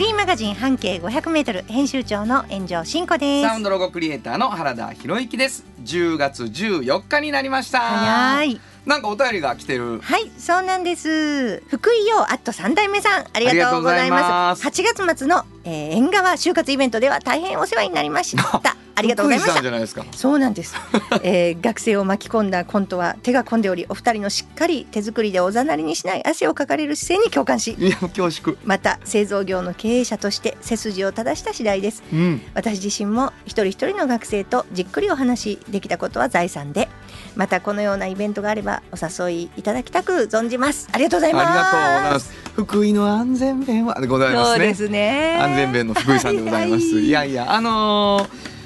[0.00, 3.46] フリーマガジン半径500メートル編集長の炎上真子です。
[3.46, 5.62] サウンドロゴクリエイターの原田博之です。
[5.84, 7.80] 10月14日になりました。
[7.80, 8.60] 早い。
[8.86, 10.00] なんかお便りが来てる。
[10.00, 11.62] はいそうなんです。
[11.68, 14.66] 福井陽アット三代目さんありがとうございます。
[14.66, 18.62] ありがとうござい8月末の、えー、縁側就活イベントでは大変お世話になりました
[19.00, 19.46] ありがとうございま
[19.86, 20.74] したそうなんです、
[21.22, 28.56] えー、学生を巻き込んだコントは手が込んでおりお二人のしっかり手作りでおざなりにしない汗をかかれる姿勢に共感しいや恐縮。
[28.64, 32.02] また製造業の経営者として背筋を正した次第です。
[32.12, 32.42] うん。
[32.54, 36.88] 私自身も一人一人の学生とじっくりお話しできたことは財産で。
[37.36, 40.88] またこのようなイベントがあればお誘いいただきたく存じます。
[40.92, 41.46] ありがとうございます。
[41.46, 42.32] ありがとうございます。
[42.54, 44.56] 福井の安全弁はでございますね。
[44.56, 45.38] そうですね。
[45.40, 46.94] 安全弁の福井さんでございます。
[46.94, 47.04] はい。
[47.04, 48.59] いやいやあのー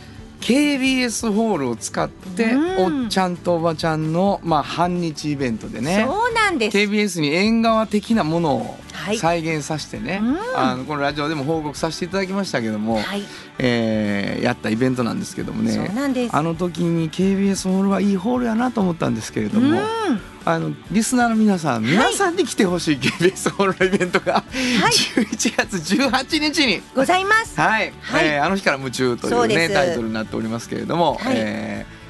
[0.45, 3.03] KBS ホールを使って、うん。
[3.03, 6.05] おっちゃんとおばちゃんのまあ半日イベントでね。
[6.06, 6.77] そうなんです。
[6.77, 9.19] KBS に縁側的なものをはい。
[9.19, 10.39] 再現させてね、うん。
[10.56, 13.22] あのこのラジオでも報告させていただきましたけども、はい、
[13.59, 15.91] えーやったイベントなんですけどもね。
[16.31, 19.72] あの時に KBS ホールはいいホールやなと思ったんですけれども、う
[20.12, 27.59] んあのリスナーの皆さん、皆さんに来てほしい KBS ホールのイベントが、11月18日にございます。
[27.59, 28.27] はい、はい。
[28.27, 31.34] えーあの日から夢中というねタイトルになっておりますけれども、はい。
[31.37, 32.05] えー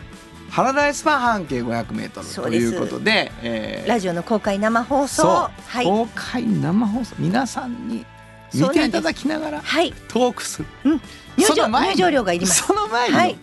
[0.50, 5.26] ハラダイスパン半径500メートルということで、えーラジオの公開生放送。
[5.26, 5.50] は
[5.82, 5.84] い。
[5.84, 7.14] 公開生放送。
[7.18, 8.04] 皆さんに
[8.52, 9.92] 見ていただきながらはい。
[10.08, 10.68] トークする。
[10.84, 11.00] うん。
[11.36, 12.66] 入場料がいります。
[12.66, 13.36] その前に、はい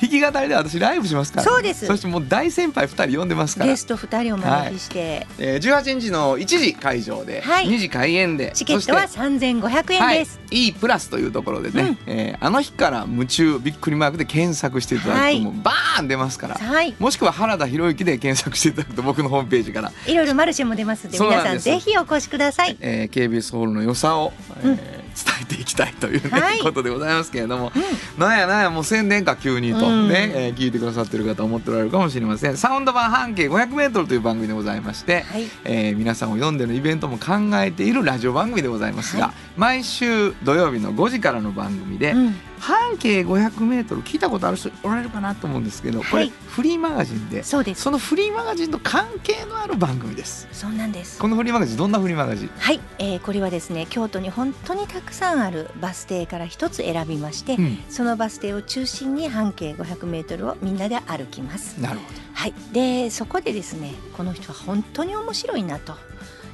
[0.00, 1.86] 弾き語りで私ライブしますから、そうです。
[1.86, 3.70] そしてもう大先輩2人呼んでますから。
[3.70, 7.66] ゲスト二人をお招きして、えー、18日の1時会場で、はい。
[7.66, 11.98] 2時開演でチケットはそして三千五百円です、はい、E プラスというところでね、うん。
[12.06, 15.40] えーあの日から夢中びっくりマークで検索していただくと、はい。
[15.40, 16.94] もうバーン出ますから、はい。
[16.98, 21.22] もしくは原田博之で検索していただくと僕のホームページから、いろいろマルシェも出ますんです。
[21.22, 22.76] 皆さんぜひお越しください。
[22.80, 24.32] えー、KBS ホールの良さを、
[24.62, 26.60] えーうん伝えていきたいという、ねはい。
[26.60, 27.72] ことでございますけれども、
[28.16, 30.08] うなんやなんやもう宣伝か急にとうん。
[30.08, 32.56] ね、えー聞いてくださってる方思っておられるかもしれません。
[32.56, 35.46] サウンド版半径 500m という番組でございまして、はい。
[35.64, 39.34] えー皆さんを読んでのイベントも考えているラジオ番組でございますが、はい。
[39.56, 42.34] 毎週土曜日の5時からの番組で、うん。
[42.62, 47.82] 半径 500m 聞いたことある人おられるかなと思うんですけど、これはいフリーマガジンでそうです。
[47.82, 50.46] そのフリーマガジンと関係のある番組です。
[50.52, 51.18] そうなんです。
[51.18, 52.50] このフリーマガジンどんなフリーマガジン？
[52.56, 57.78] はい、えー、これはですね京都に本当にたくさんあるバス停から一つ選びまして、うん。
[57.88, 61.80] そのバス停を中心に半径500メートルをみんなで歩きます。
[61.80, 62.04] なるほ
[62.34, 65.94] はい、でそこでですねこの人は本当に面白いなと、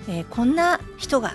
[0.09, 1.35] えーこんな人が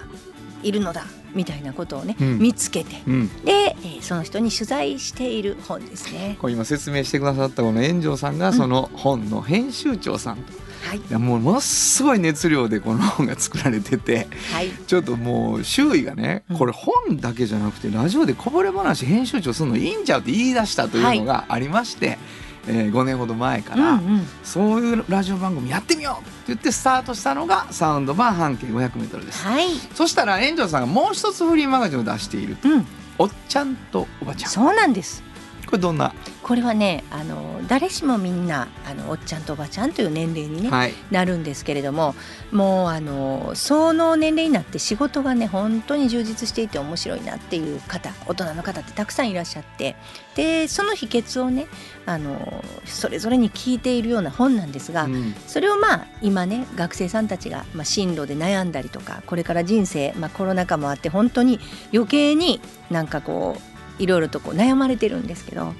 [0.61, 2.39] いるのだみたいなことをね、うん。
[2.39, 2.93] 見つけて。
[3.05, 6.37] ど、うん、で、えーその人に取材している本ですね。
[6.39, 10.41] これ今説明してくださったこの炎上さんがその本の編集長さん、い
[10.83, 16.57] はい、やもうものすごい熱量でこの本が作られててはい、ちょっともう周囲がねうん。
[16.57, 29.45] これ本だけじゃなくてラジオでこぼれ話編集長するのいいんちゃうって言い出したというのがありまして、えー5年ほど前から、うんうん、そういうラジオ番組やってみようって言ってスタートしたのがサウンド版半径 500m です。
[29.45, 32.85] はい、そしたら炎上さんがもう一つフリーマガジンを出しているうん、
[33.17, 34.49] おっちゃんとおばちゃん。
[34.49, 35.23] そうなんです。
[35.73, 36.13] これどんな、
[36.43, 40.93] これはねあの誰しもみんなあのおっちゃんとおばちゃんという年齢に、ねはい。
[41.09, 42.13] なるんですけれども
[42.51, 49.95] もうあのその年齢になって仕事がね本当に充実していて面白いなっていう方大人の方ってたくさんいらっしゃって
[50.35, 51.65] でその秘訣をね
[52.05, 55.33] あのそれぞれに聞いているような本なんですが、うん。
[55.47, 61.59] それをまあ今ね学生さんたちが、まあ、進路で悩んだりとかこれから人生、まあ、コロナ禍もあって本当に
[61.91, 62.61] 余計に
[62.91, 65.73] なんかこういろいろとこう悩まれてるんですけど。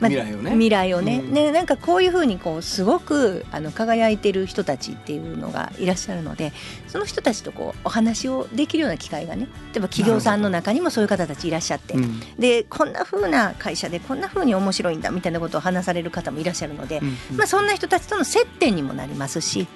[0.00, 0.50] 未来をね。
[0.52, 1.32] 未来をね,、うん。
[1.32, 6.52] ねなんかこういうふうにこうすごくあの輝いてる人たちっていうのがいらっしゃるので
[6.86, 12.20] その人たちとこうお話をできるような機会がね例えば企業さんの中にもそういう方たちいらっしゃって、うん。
[12.38, 17.00] でこんな風な会社でこんな風に面白いんだみたいなことを話される方もいらっしゃるので、
[17.32, 17.36] うん。
[17.36, 19.66] まあ、そんな人たちとの接点にもなりますし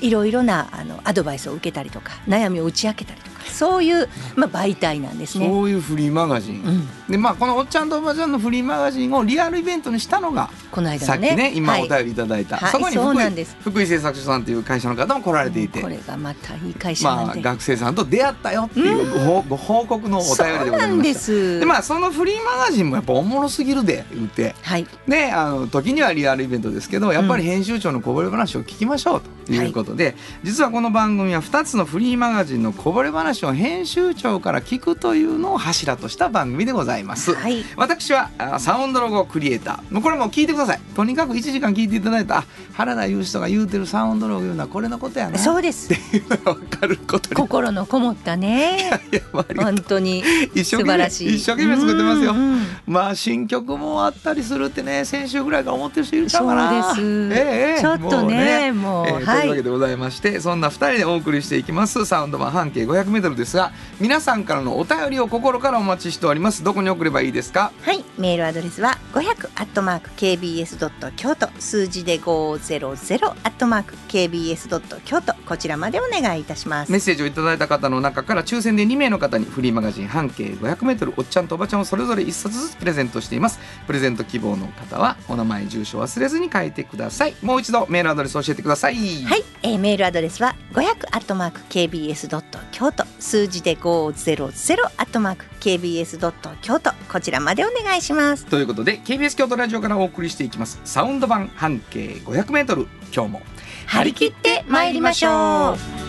[0.00, 5.46] いろいろなあのアドバイスを受けたりとか悩みを打ち明けたりとかそういう、まあ、媒体なんですね。
[5.46, 6.88] そういうフリーマガジン、うん。
[7.10, 11.36] でまあこのおっちゃんとおばちゃんのフリーマガジンをリアルイベントにしたのがこの間さっきのねはい。
[11.36, 13.56] ね今お便りいただいた、はいそこに福井なんです。
[13.60, 15.80] 福井製作所さんという会社の方も来られていて。
[15.80, 21.14] これがまたいい会社なまあ学生さんと出会ったよっていうご報ご報告のお便りでございそうなんました。
[21.14, 21.60] です。
[21.60, 24.54] でまあそのフリーマガジンもやっぱおもろすぎるで言って。
[24.62, 24.86] はい。
[25.06, 37.34] であの時にはリアルイベントですけどやっぱり編集長のこぼれ話を聞きましょうということで、実はこの番組は2つのフリーマガジンのこぼれ話を編集長から聞くというのを柱とした番組でございます。
[37.34, 37.64] はい。
[37.76, 39.94] 私はあサウンドロゴクリエイター。
[39.94, 40.80] もうこれもう聞いてください。
[40.94, 42.38] とにかく1時間聞いていただいた。
[42.38, 42.44] あ
[42.74, 45.38] 原田裕人が言うてるサウンドロゴ言うのはこれのことやな。
[45.38, 45.92] そうです。
[45.92, 47.36] っていうのが分かることに。
[47.36, 48.90] 心のこもったね。
[49.12, 50.24] いやまあありがとう本当に
[50.64, 51.34] 素晴らしい。
[51.36, 52.32] 一生懸命作ってますよ。
[52.32, 56.94] うんうんまあ新曲もあったりするってね先週ぐらいから思ってる人いるかな。
[56.94, 57.34] そうです。
[57.34, 57.80] ええええ。
[57.80, 62.04] ちょっとねもうえーはいというわけでございましてそんな2人でお送りしていきます。
[62.06, 66.62] サウンド版半径 500m ですが皆さんからのお便りを心からお待ちしております。
[66.64, 67.72] どこに送ればいいですか？
[67.82, 76.92] はい、メールアドレスは500アットマーク kbs ドット京都数字で500アットマーク kbs ドット京都こちらまでお願いいたします。
[76.92, 83.58] メッセージをいただいた方の中から抽選で2名の方にフリーマガジン半径 500m おっちゃんとおばちゃんをそれぞれ1冊ずつプレゼントしています。
[83.86, 87.34] プレゼント希望の方はお名前住所忘れずに書いてください。
[87.42, 88.96] もう一度メールアドレス教えてください。
[89.24, 98.46] はい、えーメールアドレスは500アットマーク kbs ドット京都数字で500アットマーク kbs ドット京都こちらまでお願いします。
[98.46, 103.42] ということで KBS 京都ラジオからお送りしていきますサウンド版半径 500m 今日も
[103.86, 106.08] 張り切って参りましょう。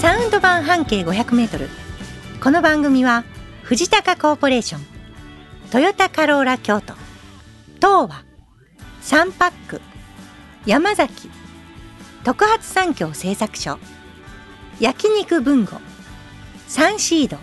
[0.00, 1.68] サウンド版半径500メートル。
[2.42, 3.24] この番組は
[3.62, 4.80] 藤高コーポレーション、
[5.70, 6.94] トヨタカローラ京都、
[7.76, 8.24] 東和、
[9.02, 9.80] サンパック、
[10.66, 11.30] 山崎、
[12.24, 13.78] 特発産業製作所、
[14.80, 15.78] 焼肉文吾、
[16.66, 17.36] サンシード、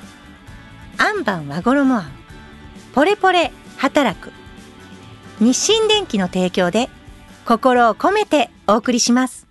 [0.98, 2.12] アンバン和衣あん、
[2.96, 4.32] ポレポレ働く、
[5.40, 6.90] 日清電機の提供で
[7.46, 9.46] 心を込めてお送りします。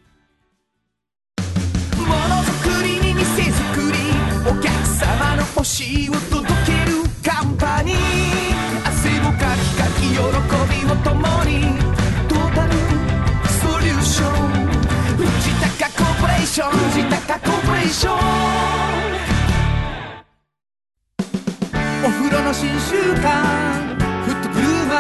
[1.97, 2.13] もの
[2.43, 3.99] づくりに店づくり。
[4.51, 8.06] お客様の欲しいを届けるカンパニー。
[16.63, 18.17] ーポレーション藤高コーポレーション
[22.05, 23.27] お風呂の新習慣
[24.25, 24.95] フットグルーマ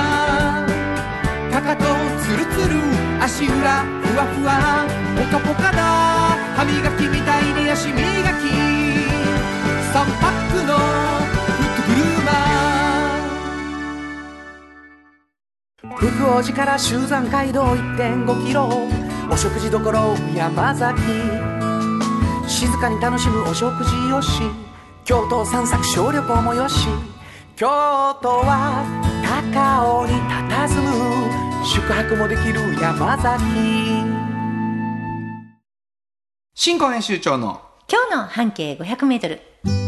[1.48, 1.84] ーかかと
[2.22, 2.74] ツルツル
[3.22, 4.86] 足裏ふわふわ
[5.16, 5.78] ポカポカだ
[6.56, 8.02] 歯磨きみたいに足磨き
[9.92, 10.82] 3パックのフ
[11.64, 16.04] ットグルーマー福
[16.36, 19.78] 王寺から集山街道1.5キロお食事処
[20.36, 21.00] 山崎。
[22.46, 24.42] 静かに楽しむお食事よし。
[25.04, 26.88] 京都散策小旅行もよし。
[27.56, 27.66] 京
[28.22, 28.84] 都は
[29.22, 31.64] 高尾に佇む。
[31.64, 33.42] 宿泊もできる山崎。
[36.54, 39.85] 新婚編集長の今日の半径500メートル。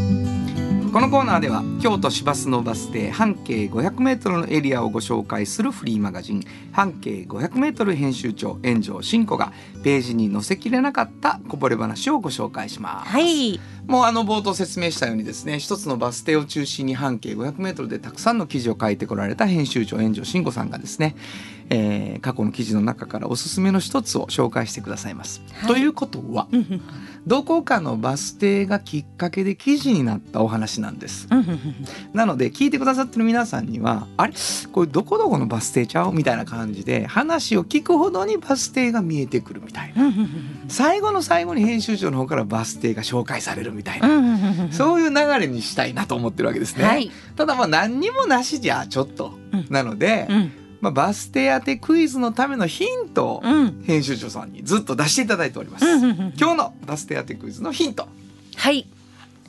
[0.92, 6.42] このコーナーでは京都市バスのバス停半径 500m のエリアをご紹介するフリーマガジン
[6.72, 9.52] 半径 500m 編集長炎上真子が
[9.84, 13.10] ページに載せきれなかったこぼれ話をご紹介します。
[13.10, 13.60] はい。
[13.88, 21.16] もうあの冒頭説明したようにですね一つのバス停を中心に半径 500m でたくさんの記事を書いてこられた編集長炎上真子さんがですね、
[21.70, 25.40] えー過去の記事の中からおすすめの一つを紹介してくださいます。
[25.52, 25.68] はい。
[25.68, 26.48] ということは
[27.28, 31.28] どこかのバス停がきっかけで記事になったお話なんです。
[32.12, 34.32] なので聞いてくださってる皆さんにはあれ？
[34.72, 36.12] これどこどこのバス停ちゃう？
[36.12, 40.12] みたいな感じで話を聞くほどにバス停が見えてくるみたいな。
[40.68, 43.77] 最後の最後に編集長の方からバス停が紹介されるみたいな
[44.72, 46.84] そういう流れにしたいなと思ってるわけですね。
[46.84, 47.10] はい。
[47.36, 50.52] ただまあ何にもなしじゃちょっと、うんなので、うん。
[50.80, 53.82] まあ、バス停当てクイズのためのヒントをうん。
[53.84, 55.84] 編集長さんにずっと出していただいております。
[55.86, 58.08] 今日のバス停当てクイズのヒント。
[58.56, 58.86] はい。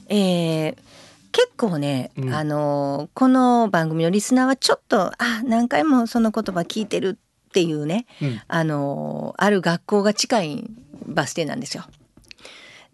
[0.07, 0.75] えー
[1.31, 10.65] 結構ね、うんあのーこの番組のリスナーはちょっとあ何回もその言葉聞いてるっていうね、うんあのーある学校が近い
[11.05, 11.83] バス停なんですよ。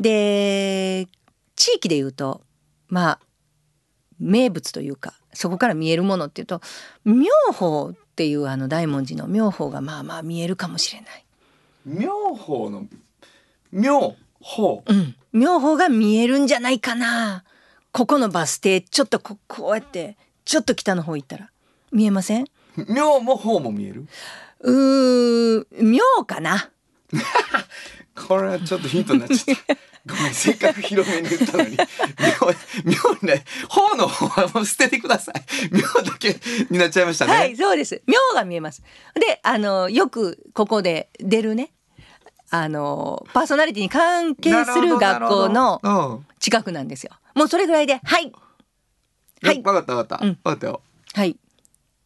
[0.02, 1.08] で
[1.56, 2.42] 地域で言うと
[2.88, 3.20] まあ
[4.20, 6.62] 名物というかそこから見えるものっていうと
[7.04, 11.26] 妙法っていうあの大文字の妙法がまあまあ見えるかもしれない。
[11.86, 12.88] 妙法の
[13.72, 14.84] 妙法。
[14.86, 17.44] うん、妙法が見えるんじゃないかな。
[17.92, 21.50] ここのバス停ちょっとここうやってちょっと北の方行ったら
[21.92, 22.46] 見えません？
[22.88, 24.08] 妙も法も見える？
[24.62, 26.70] うー妙かな。
[28.16, 29.76] これはちょっとヒントになっちゃった。
[30.08, 31.78] ごめんせっかく広めに言ったのに。
[32.86, 33.44] 妙妙にね。
[33.68, 35.36] 方の方はもう捨ててください。
[35.72, 37.34] 妙だけになっちゃいましたね。
[37.34, 38.02] はい、そうです。
[38.06, 38.84] 妙が見えます。
[39.16, 41.72] で、あのよくここで出るね。
[42.52, 47.12] あのパーソナリティに関係する学校のの近くなんですよ。
[47.34, 48.32] もうそれぐらいで、はい、
[49.42, 49.62] はい。
[49.62, 50.34] 分かった分かった、うん。
[50.36, 50.82] 分かったよ。
[51.14, 51.38] はい。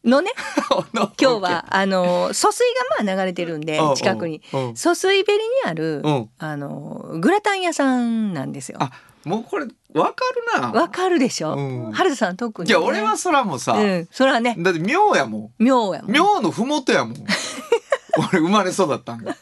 [0.06, 0.32] のね、
[0.94, 2.66] 今 今日はあの疎水
[2.98, 8.78] がまあ流れてるんでうん近くにうん疎水べりにあるうんあのグラタン屋さんなんですよ。
[8.82, 8.92] あ
[9.26, 10.12] もうこれ分か
[10.56, 11.54] るなわかるでしょ？
[11.56, 12.72] うん春田さん特に、ね。
[12.72, 16.12] いや俺はそらもうさ、うん、それはねだって妙やも妙やもん。
[16.12, 17.16] ん妙のふもとやもん
[18.32, 19.36] 俺生まれ育ったんが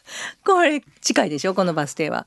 [0.44, 1.54] これ近いでしょ？
[1.54, 2.26] このバス停は。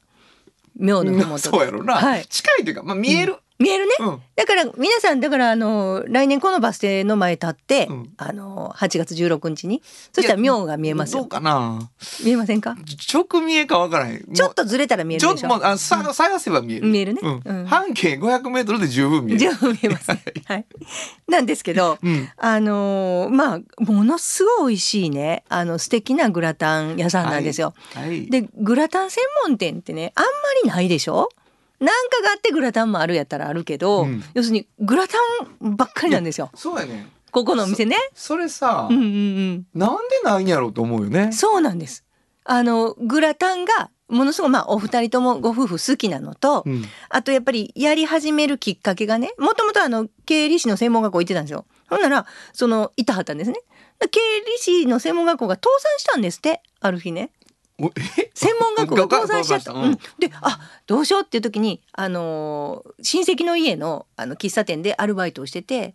[0.76, 1.50] 妙のふもと。
[1.50, 2.26] そうやろな、はい。
[2.28, 3.92] 近いというか、まあ、見える、見えるね。
[4.00, 4.22] うん。
[4.36, 8.10] だから皆さんだからあの来年このバス停の前立って、うん。
[8.16, 9.82] あの8月16日に。
[10.12, 11.20] そしたら妙が見えますよ。
[11.20, 11.90] どうかな？
[12.24, 12.74] 見えませんか？
[13.12, 14.32] 直見えかわからへん。
[14.32, 15.36] ちょっとずれたら見えるでしょ。
[15.36, 16.86] ともうあさ探せば見える。
[16.88, 17.20] 見えるね。
[17.22, 17.42] うん。
[17.44, 17.66] うん。
[17.66, 19.40] 半径500メートルで十分見える。
[19.40, 20.10] 十分見えます、
[20.46, 20.64] はい、
[21.28, 22.28] なんですけどうん。
[22.38, 28.26] あのーまあものすごい美味しいねあの素敵なグラタン屋さんなんですよ、はい。
[28.30, 30.28] でグラタン専門店ってねあんま
[30.64, 31.28] りないでしょ？
[31.80, 34.22] なんかがあってグラタンもあるやったらあるけど、うん。
[34.34, 35.16] 要するにグラタ
[35.64, 36.50] ンばっかりなんですよ。
[36.54, 37.96] そうやねここのお店ね。
[38.14, 39.66] それさ、うんうんうん。
[39.74, 41.32] なんでないんやろうと思うよね。
[41.32, 42.04] そうなんです。
[42.44, 46.84] あのグラタンがものすごいまあお二人ともご夫婦好きなのと、うん。
[47.08, 51.64] あとやっぱりやり始めるきっかけがねもともとあの経理士の専門学校行ってたんですよ。
[51.88, 53.56] ほんならそのいたはったんですね。
[54.00, 57.30] 経理士の専門学校が倒産したんですってある日ね
[58.34, 59.72] 専門学校が倒産しちゃった。
[59.72, 65.94] うん、であどうしようっていう時に、あのー親戚の家のあの喫茶店でアルバイトをしててで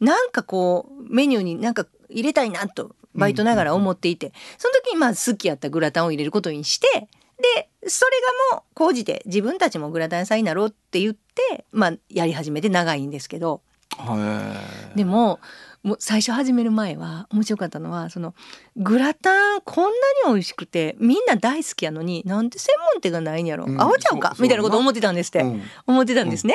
[0.00, 8.10] なんかこうメニューになんか入れたいなとバイトながら思っていて、その時にまあ好きやったグラタンを入れることにしてでそれ
[8.50, 13.60] がもう講じて自分たちもグラタン屋さんになろうって言って、まあ、やり始めて長いんですけど。
[14.00, 15.40] へでも
[15.82, 18.34] もう最初始める前は面白かったのはその
[18.76, 25.62] グラタンこんなに美味しくてみんな大好きやのになんで専門店がないんやろ、うんあおちゃうかみたいなこと思ってたんですって、うん。
[25.86, 26.54] 思ってたんですね。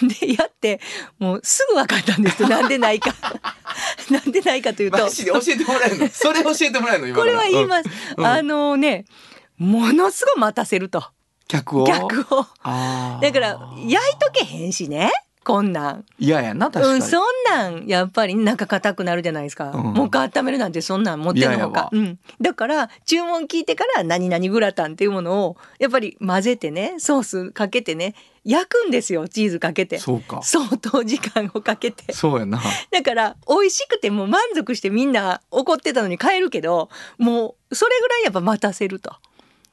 [0.00, 0.08] ほん。
[0.08, 0.80] でやって
[1.18, 2.52] もうすぐ分かったんですって。
[2.52, 3.14] なんでないか。
[4.10, 4.98] なんでないかというと。
[4.98, 6.08] マジで教えてもらえるの？
[6.08, 7.08] それ教えてもらえるの？
[7.08, 8.26] 今これは言います、うん。
[8.26, 9.04] あのね
[9.58, 11.04] ものすごい待たせると。
[11.48, 11.84] 客を？
[11.84, 12.10] だか
[13.40, 15.12] ら焼いとけへんしね
[15.46, 16.04] こんなん。
[16.18, 19.82] 嫌やな確かに、うん、そんなんやっぱり中硬くなるじゃないですか、うん。
[19.92, 30.00] もう一回温めるなんてそんなん持ってんのか、うん、だから注文聞いてから何々グラタンっていうものをやっぱり混ぜてねソースかけてね焼くんですよチーズかけて。
[30.00, 30.40] そうか。
[30.42, 32.12] 相当時間をかけて。
[32.12, 32.60] そうやな。
[32.90, 39.14] だから美味しくてもう満足してみんな怒ってたのに帰るけどもうそれぐらいやっぱ待たせると、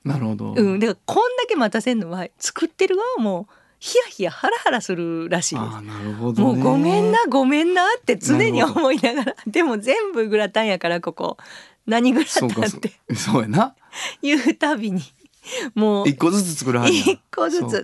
[0.04, 3.48] なるほど、うん、だからこんだけ待たせるのは作ってる側も
[3.84, 5.82] ヒヤヒヤハラハラするらしいです。
[5.82, 9.36] なるほど、ね、もうごめんなごめんなって常に思いながら。
[9.46, 11.36] でも全部グラタンやからここ
[11.86, 12.94] 何グラタンって。
[13.10, 13.42] うそう。
[13.42, 13.76] やな。
[14.24, 15.02] 言うたびに
[15.76, 16.08] もう。
[16.08, 17.84] 一個ずつ作るはず一個ずつ。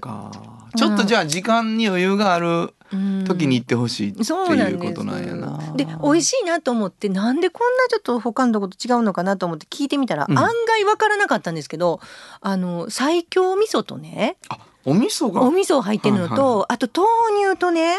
[0.77, 3.25] ちょっとじゃあ時間に余裕があるうん。
[3.25, 5.59] 時に行ってほしいっていうことなんやな。
[5.75, 10.39] で美味しいなと思ってなんでこんなちょっと他のとこと違うのかなと思って聞いてみたら、うん。
[10.39, 11.99] 案外わからなかったんですけど
[12.39, 15.41] あの最強味噌とねあお味噌が。
[15.41, 17.97] お味噌入ってるのと、はいはいあと豆乳とね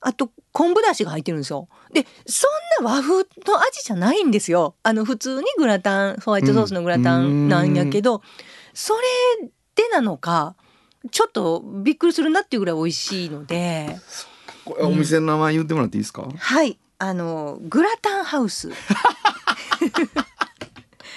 [0.00, 1.68] あと昆布だしが入ってるんですよ。
[1.92, 2.46] でそ
[2.80, 4.74] んな和風の味じゃないんですよ。
[4.82, 8.22] あの普通にグラタンホワイトソースのグラタンなんやけど、
[8.74, 8.94] そ
[9.40, 10.56] れでなのか
[11.10, 13.96] ちょっとびっくりするなっていうぐらい美味しいので。
[14.64, 16.78] これお店の名前言ってもらっていいですか、はい。
[16.98, 18.70] あのグラタンハウス。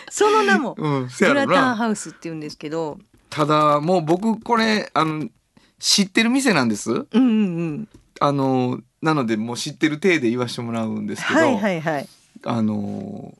[0.09, 2.97] その名もグラタンハウスって言うんですけど
[3.35, 5.27] ただもう僕これあの
[5.77, 6.91] 知ってる店なんです。
[6.91, 7.21] うんうんう
[7.63, 7.89] ん。
[8.21, 12.07] あのなのでもう知ってる体で言わしてもらうんですけど、はいはいはい。
[12.45, 13.33] あの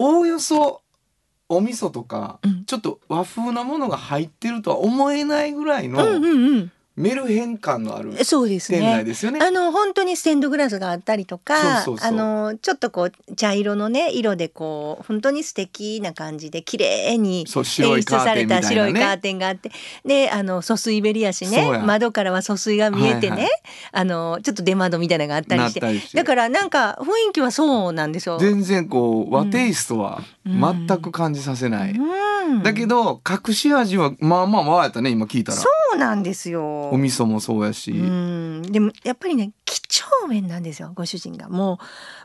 [0.00, 0.82] おおよそ
[1.48, 2.64] お味噌とか、うん。
[2.64, 9.38] ちょっと和風なものが入ってるとは思えないぐらいの、うんうんうんメルヘン感のあるそうです店内ねですよね。
[9.42, 19.70] あの本当にステンドグラスがあったりとかあのちょっとこう茶色のね色でこう本当に素敵な感じで綺麗に演出された白いカーテンがあって
[20.04, 23.50] であの疎水ベリやしね窓からは疎水が見えてね、はいはい。
[23.92, 26.00] あのちょっと出窓みたいなのがあったりして。
[26.00, 26.16] して。
[26.16, 28.38] だからなんか雰囲気はそうなんですよ。
[28.38, 31.92] 全然こう和テイストは全く感じさせない。
[31.92, 32.62] うん。
[32.62, 35.58] だけど隠し味はまあまあまあやったね今聞いたら。
[35.58, 38.62] そううなんですよお味噌もそうやし、うん。
[38.62, 41.48] でもやっぱりね几帳面なんですよご主人が。
[41.48, 41.78] も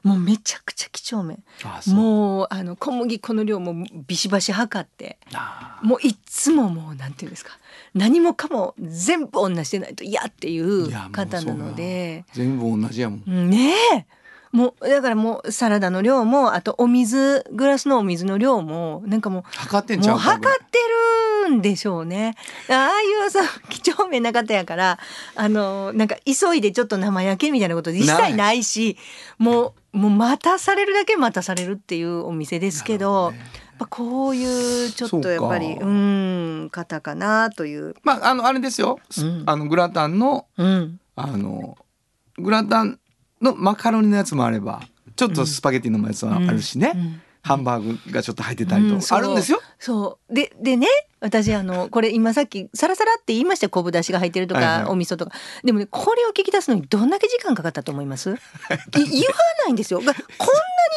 [0.03, 1.43] うもうめちゃくちゃ几帳面。
[1.87, 5.17] もうあの小麦粉の量もビシバシ測って。
[5.33, 7.51] あもういっつももうなんていうんですか。
[7.93, 12.25] 何もかも全部同じでないと嫌っていう方なので。
[12.33, 13.49] 全部同じやもん。
[13.49, 14.05] ねえ
[14.51, 20.77] もうだからもうサラダの量もあとお水グラスのお水の量もなんかもう測ってんちゃもう測って
[21.47, 22.35] るんでしょうね。
[22.69, 24.99] ああいうさ几帳面な方やから
[25.35, 28.97] あのなんか急いでちょっと生焼けみたいなこと一切ないし
[29.37, 33.33] もうもう待たされるだけ待たされるっていうお店ですけど
[33.89, 37.95] こういうちょっとやっぱりうん方かなという。
[38.03, 39.43] まああのあれですよ、うん。
[39.47, 40.99] あのグラタンのうん。
[41.15, 41.77] あの
[42.37, 42.99] グラタン
[43.41, 44.81] のマカロニのやつもあれば
[45.15, 47.21] ちょっとスパゲティのやつはあるしね、うん。
[47.43, 49.01] ハンバーグがちょっと入ってたりとうん。
[49.09, 49.59] あるんですよ。
[49.79, 50.33] そう。
[50.33, 50.87] ででね
[51.19, 54.91] 私あのこれ今さっきサラサラって言いましたよ昆布だしが入ってるとか、はいはい。
[54.91, 55.31] お味噌とか。
[55.63, 58.29] でもねこれを聞き出すのにどんだけ時間かかったと思います？
[58.29, 58.39] い言わ
[59.65, 59.99] ないんですよ。
[59.99, 60.21] がこんなに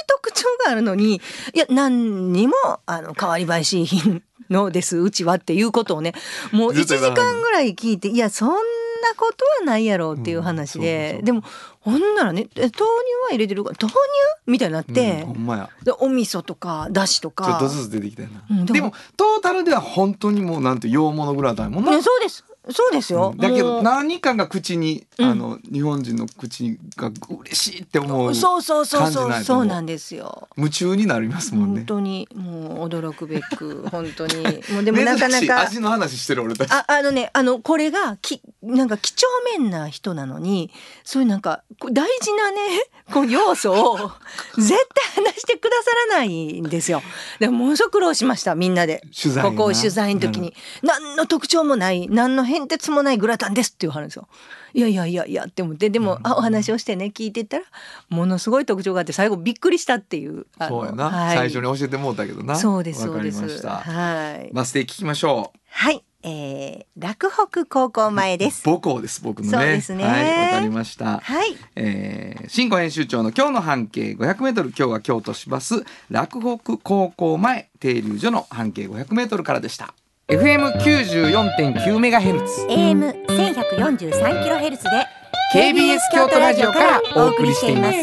[0.07, 1.17] 特徴があるのに
[1.55, 2.55] いや何にも
[2.87, 6.13] あの変わり映えし品のですうちはっていうことをね
[6.53, 8.55] もう1時間ぐらい聞いていやそんな
[9.17, 11.43] ことはないやろうっていう話で、でも
[11.81, 12.89] ほんならねえ豆乳は
[13.31, 13.71] 入れてるか？
[13.71, 13.99] ら豆乳？
[14.47, 15.71] みたいになって、うんほんまや。
[15.83, 17.45] でお味噌とかだしとか。
[17.45, 23.39] ちょっとずつ出てきたよな、うんでもトータルでは本当にもうなんて洋物グラタンやもんな、ね、そうですそうですよ、うん。
[23.39, 25.31] だけど何かが口に、うん。
[25.31, 30.49] あの日本人の口が嬉しいって思うそうそうそうそうそうなんですよ。
[30.57, 31.81] 夢中になりますもんね。
[31.81, 34.37] 本当にもう驚くべく 本当に。
[34.73, 36.73] もうでもなかなか味の話してる俺たち。
[36.73, 39.27] ああのねあのこれがきなんか几帳
[39.59, 40.71] 面な人なのに
[41.05, 42.61] そういうなんか大事なね
[43.13, 44.11] こう要素を
[44.57, 44.69] 絶
[45.15, 47.03] 対話してくださらないんですよ。
[47.41, 49.03] でもものすごく苦労しましたみんなで。
[49.15, 54.29] 取材ここを取材の時に、何の特徴もない何の変哲もないグラタンですって言わはるんですよ。
[54.73, 55.91] いやいやいやいやって思って。
[55.91, 57.65] でも、あお話をしてね聞いてったら
[58.09, 61.37] ものすごい特徴があって最後びっくりしたっていうそうやな、はい。
[61.37, 62.57] 最初に教えてもうたけどな。
[62.57, 63.77] そうですそうですりました。
[63.79, 64.51] はい。
[64.53, 65.59] バス停聞きましょう。
[65.71, 68.63] はい、えー、洛北高校前です。
[68.65, 69.51] 母校です僕のね。
[69.51, 70.05] そうですね。
[70.05, 71.19] はいわかりました。
[71.19, 71.57] はい。
[71.77, 79.95] えー、新庫編集長の今日の半径 500m 今日は京都市バス洛北高校前停留所の半径 500m からでした
[80.29, 82.67] FM94.9 メガヘルツ。
[82.71, 84.91] AM 1143キロヘルツで
[85.55, 87.93] KBS 京都ラジオからお送りしています。
[87.93, 87.99] す。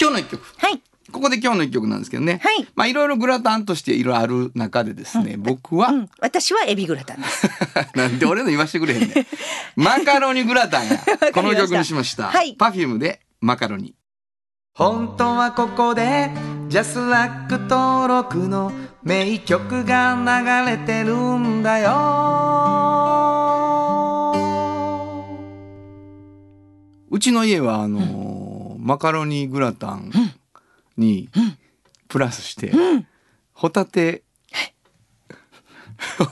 [0.00, 0.42] 今日の一曲。
[0.58, 0.82] はい。
[1.12, 2.66] ここで今日の一曲なんですけどね、はい。
[2.74, 7.48] まあいろいろグラタンとしていろいろある中でですね、僕は、うん、私はエビグラタンです。
[7.94, 9.26] なんで俺の言わしてくれへんねん。
[9.80, 10.98] マカロニグラタンや。
[11.32, 12.54] この曲にしました、はい。
[12.54, 13.94] Perfume でマカロニ。
[14.74, 16.30] 本当はここで
[16.70, 18.70] JASRAC 登録の
[19.02, 21.90] 名曲が流れてるんだよ。
[27.10, 30.12] うちの家はあのーマカロニグラタン
[30.96, 31.28] に
[32.06, 32.72] プラスして、
[33.52, 34.22] ホタテ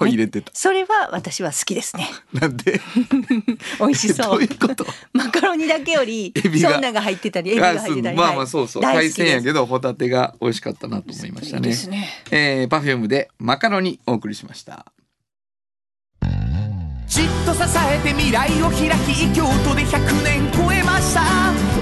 [0.00, 0.50] を 入れてた。
[0.54, 2.08] それは私は好きですね。
[2.32, 2.80] なんで？
[3.80, 4.38] 美味しそう。
[4.38, 4.86] どういうこと？
[5.12, 6.72] マカロニだけよりエビが？
[6.72, 8.16] そんなが入ってたりエビが入ってたり。
[8.16, 8.36] まあはい。
[8.36, 8.82] まあそうそう。
[8.82, 11.68] 海鮮大好きですけどホタテが美味しかったなと思いましたね。
[11.68, 12.08] いいですね。
[12.30, 14.86] えー、 Perfume でマカロニお送りしました。
[17.08, 21.22] じっと支えて未来を開き京都で100年超えました。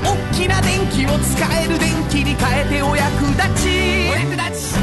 [0.04, 3.68] 大きな電気を使える電気に変えてお役立ち。
[4.08, 4.76] お役立ち。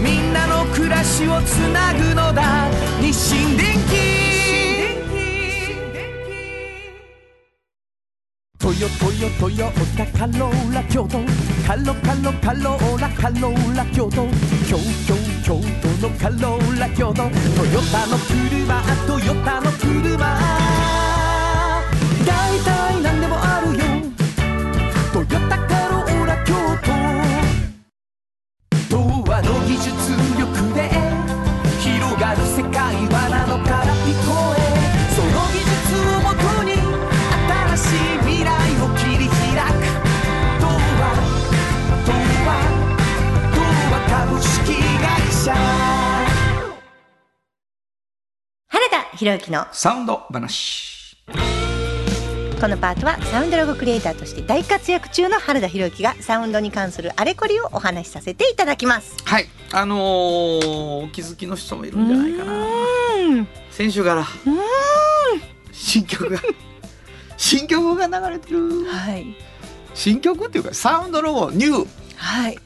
[0.00, 0.64] みんなの
[1.20, 2.70] 暮らしをつなぐのだ。
[3.00, 3.90] 日清電気
[8.58, 11.18] トヨトヨトヨタカローラ京都。
[11.66, 14.26] カロカロカローラカローラ京都。
[14.66, 17.14] 京京京都のカローラ京都。
[17.14, 17.22] ト
[17.66, 20.38] ヨタの車トヨタの車。
[22.26, 23.84] 大体何でもあるよ。
[25.12, 26.90] トヨタカローラ京都。
[28.88, 28.96] 童
[29.30, 29.90] 話の技術
[30.38, 31.09] 力で
[49.20, 51.14] 原田博之のサウンド話。
[52.58, 59.14] このパートはサウンドロゴクリエイターとして大活躍中の原田博之がサウンドに関するあれこれをお話しさせていただきます。
[59.24, 59.46] はい。
[59.72, 62.66] あのー、お気づきの人もいるんじゃないかな。
[63.18, 63.48] うん。
[63.70, 64.26] 先週から
[65.70, 66.40] 新曲が
[67.36, 68.86] 新曲が流れてる。
[68.86, 69.36] はい。
[69.92, 72.58] 新曲っていうかサウンドロゴニューはい。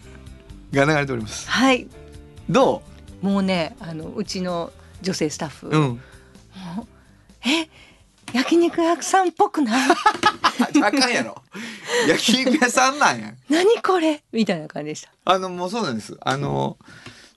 [0.73, 1.51] が流れております。
[1.51, 1.88] はい。
[2.49, 2.85] ど
[3.23, 6.01] もうねあのうちの女性スタッフ、ううん
[7.47, 7.69] え
[8.33, 9.91] 焼肉屋さんっぽくない？
[10.83, 11.43] あかんやろ。
[12.09, 13.35] 焼肉屋さんなんや。
[13.49, 14.23] 何これ？
[14.33, 15.11] みたいな感じでした。
[15.25, 16.17] あのもうそうなんです。
[16.21, 16.79] あの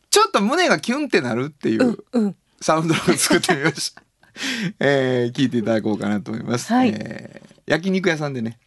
[0.10, 2.36] ちょっと胸がキュンってなるっていううんうん。
[2.62, 4.02] サウンドロゴ作ってみました。
[4.80, 6.89] えー、聞いていただこうかなと思います、はい。
[6.96, 8.58] えー焼肉屋さんでね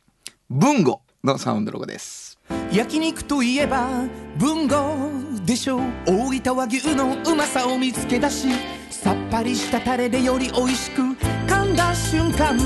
[0.51, 2.39] 文吾のサウンドロゴです。
[2.71, 3.89] 焼肉といえば
[4.37, 5.11] 文豪
[5.47, 5.79] でしょ。
[5.79, 8.49] う大分和牛のうまさを見つけ出し
[8.91, 11.30] さっぱりしたタレでより美味しく噛
[11.71, 12.57] んだ瞬間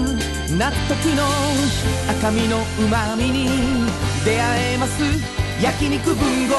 [0.57, 1.25] 納得の
[2.11, 3.49] 赤身のうまみに
[4.25, 5.03] 出会えます。
[5.63, 6.55] 焼肉文豪。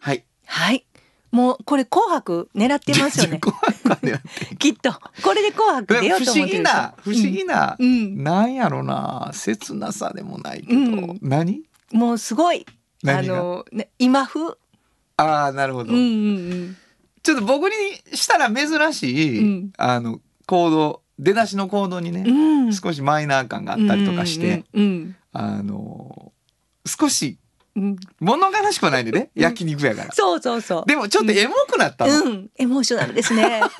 [0.00, 0.24] はい。
[0.46, 0.86] はい。
[1.30, 3.38] もうこれ紅白狙ってますよね。
[3.38, 4.22] 怖 いわね
[4.58, 4.92] きっと。
[5.22, 8.24] これで紅白出よう不思議と思ってるな不思議な、うん。
[8.24, 9.30] なんやろな。
[9.34, 11.18] 切なさでもないけど、うん。
[11.20, 11.62] 何？
[11.92, 12.64] もうすごい。
[13.06, 14.56] あの、ね、今風？
[15.18, 16.76] ああなるほど、うんうん
[17.22, 19.72] ちょっと僕にしたら珍しい、うん。
[19.76, 22.36] あの行動出だしの行動にね、うん。
[22.66, 26.32] うん少しマイナー感があったりとかして、うんうんあの
[26.86, 27.38] 少しうんうん
[28.20, 30.12] 物悲しくはないんでね、焼肉やから。
[30.12, 30.84] そうそうそう。
[30.86, 32.24] でもちょっとエモくなったの。
[32.24, 33.42] うん、エモーショナルですね。
[33.60, 33.70] なん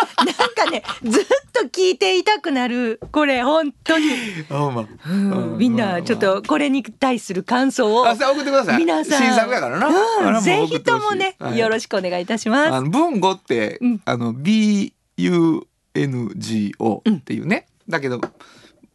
[0.55, 4.09] かね、ずっと聞いていたくなる、これ本当に。
[4.49, 4.89] うん。
[5.53, 5.59] うん。
[5.59, 8.79] みんなちょっとこれに対する感想を送ってください。
[8.79, 9.23] 皆さん。
[9.23, 9.89] 新作やからな。
[9.89, 11.59] うん、もぜひともね、はい。
[11.59, 12.73] よろしくお願いいたします。
[12.73, 14.01] あの文語って、うん。
[14.07, 18.21] あの B U N G O っていうね、だけど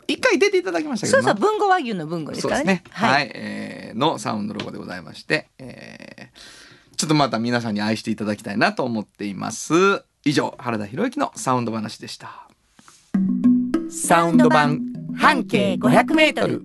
[0.08, 2.48] 一回出ていただきましたけどなそうそう、文語和牛の文語です。
[2.48, 3.08] からねは。
[3.08, 6.68] はいい、えーのサウンドロゴでございまして、えー
[6.98, 10.04] ちょっとまた皆さんに愛していただきたいなと思っています。
[10.26, 12.50] 以上、原田博之のサウンド話でした。
[13.90, 14.82] サウンド版
[15.16, 16.64] 半径500メートル。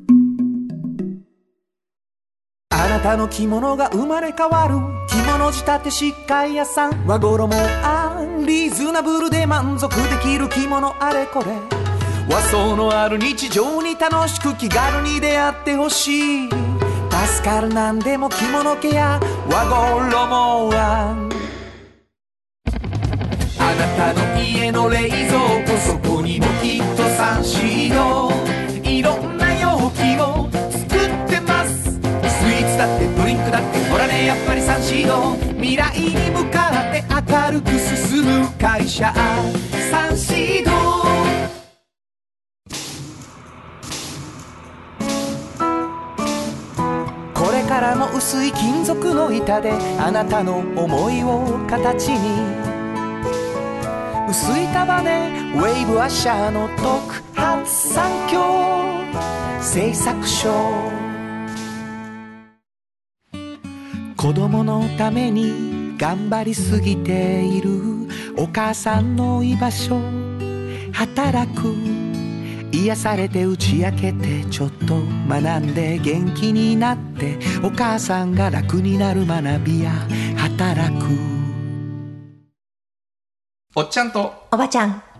[2.70, 4.76] あなたの着物が生まれ変わる
[5.06, 11.81] 着物仕立て疾患屋さん和衣あんリーズナブルで満足できる着物あれこれ
[12.28, 16.48] 和装のある日常に楽しく気軽に出会ってほしい。
[16.48, 21.30] 助かるなんでも着物ケア和衣あん。
[23.58, 28.32] あなたの家の冷蔵庫そこにもきっとサンシード
[28.88, 31.92] いろんな容器を作ってます。
[31.92, 39.12] スイーツだってドリンクだってほらねやっぱりサンシード未来に向かって明るく進む会社。
[39.90, 41.61] サンシード
[47.82, 52.40] からも薄い金属の板であなたの思いを形に。
[54.30, 56.84] 薄い束ねウェイブアッシャーの特
[57.34, 58.40] 発産業
[59.60, 60.48] 製作所。
[64.16, 67.80] 子供のために頑張りすぎている。
[68.36, 70.00] お母さんの居場所。
[70.92, 71.91] 働く。
[72.72, 79.92] 癒されて打ち明けてちょっと学んで元気になってお母さんが楽になる学びや
[80.36, 81.04] 働く
[83.74, 85.11] おっちゃんとおばちゃん。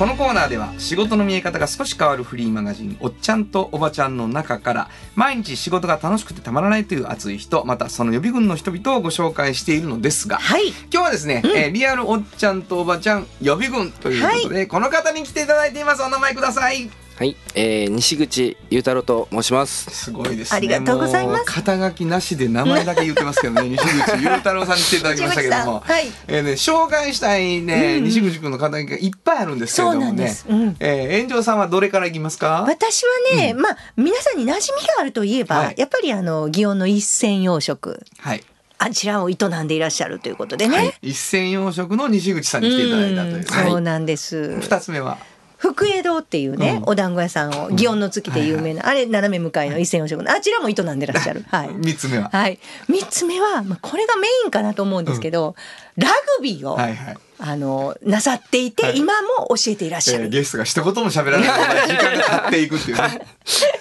[0.00, 10.68] このコーナーでは仕事の見え方が少し変わるフリーマガジン「おっちゃんとおばちゃん」の中から毎日仕事が楽しくてたまらないという熱い人またその予備軍の人々をご紹介しているのですがはい。
[10.68, 16.02] 今日はですね、えーリアルおっちゃんとおばちゃん予備軍ということで、この方に来ていただいています。
[16.02, 16.88] お名前ください
[17.20, 19.90] はい、えー、西口裕太郎と申します。
[19.90, 26.10] すごいですねありがとうございます肩書きなしで名前だけ言ってますけどね 西口裕太郎さんに来ていただきましたけども、 はい。
[26.28, 30.46] えーね、紹介したいね、うん西口君の肩書きがいっぱいあるんですけれどもねなんです。
[30.48, 30.76] うん。
[30.80, 32.64] えー、炎上さんはどれからいきますか？
[32.66, 33.02] 私
[33.34, 38.42] はね、まあ皆さんに馴染みがあるといえば、はいやっぱりあの祇園の一銭養殖はい、
[38.78, 40.76] あちらを営んでいらっしゃるということでね。
[40.78, 44.58] はい、一銭養殖の西口さんに来ていただいたというそうなんです。
[44.62, 45.18] 二つ目は
[45.60, 46.90] 福江堂っていうね、うん。
[46.90, 51.44] お団子屋さんを祇園の月で有名な、あれ斜め向かいの一銭養殖のあちらも営んでらっしゃる。
[51.48, 51.68] はい。
[51.74, 52.30] 三つ目は。
[52.30, 55.54] はい、三つ目は、まあ、これがメインかなと思うんですけど、
[55.98, 58.96] ラグビーを、はいはい、あのなさっていて、はい。
[58.96, 60.24] 今も教えていらっしゃる。
[60.24, 63.26] えー、ゲストが一言も喋らない時間が経っていくっていうね、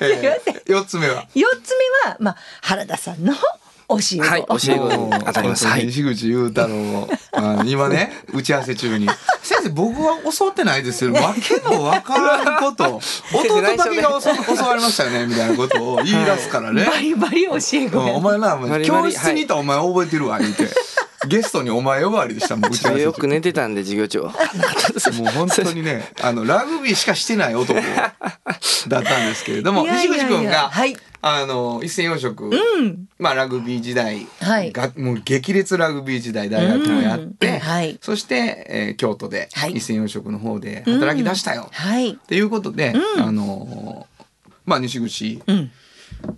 [0.02, 3.34] えー、四つ目は四つ目は、まあ、原田さんの
[3.90, 4.22] 教え子。
[4.22, 5.68] はい教え子もう当たります。
[5.80, 5.86] い。
[5.86, 9.08] 西口裕太郎を あの今ね打ち合わせ中に
[9.42, 11.14] 「先生僕は教わってないですよ。
[11.14, 13.02] わけのわからんこと。
[13.34, 14.22] 弟だけが教
[14.56, 16.86] 教わりましたよね」みたいなことを言い出すからね。
[16.86, 20.70] バリバリ教え子お前なお前教室にいたお前覚えてるわ言うて。
[21.28, 24.34] ゲストにお前呼ばわりでしたもん よく寝てたんで授業中は。
[25.18, 27.78] もう本当にねあのラグビーしかしてない男
[28.88, 33.10] だったんですけれども西口君が、はいあの一戦養殖、うん。
[33.18, 34.26] まあ、ラグビー時代。
[34.42, 34.72] はい。
[34.72, 37.62] が、もう激烈ラグビー時代大学もやって、
[38.02, 39.74] そして、えー京都ではい。
[39.74, 42.12] 一戦養殖の方で働き出したよ、はい。
[42.12, 43.24] っていうことで、うん。
[43.24, 44.24] あのー
[44.66, 45.42] まあ西口。
[45.48, 45.72] うん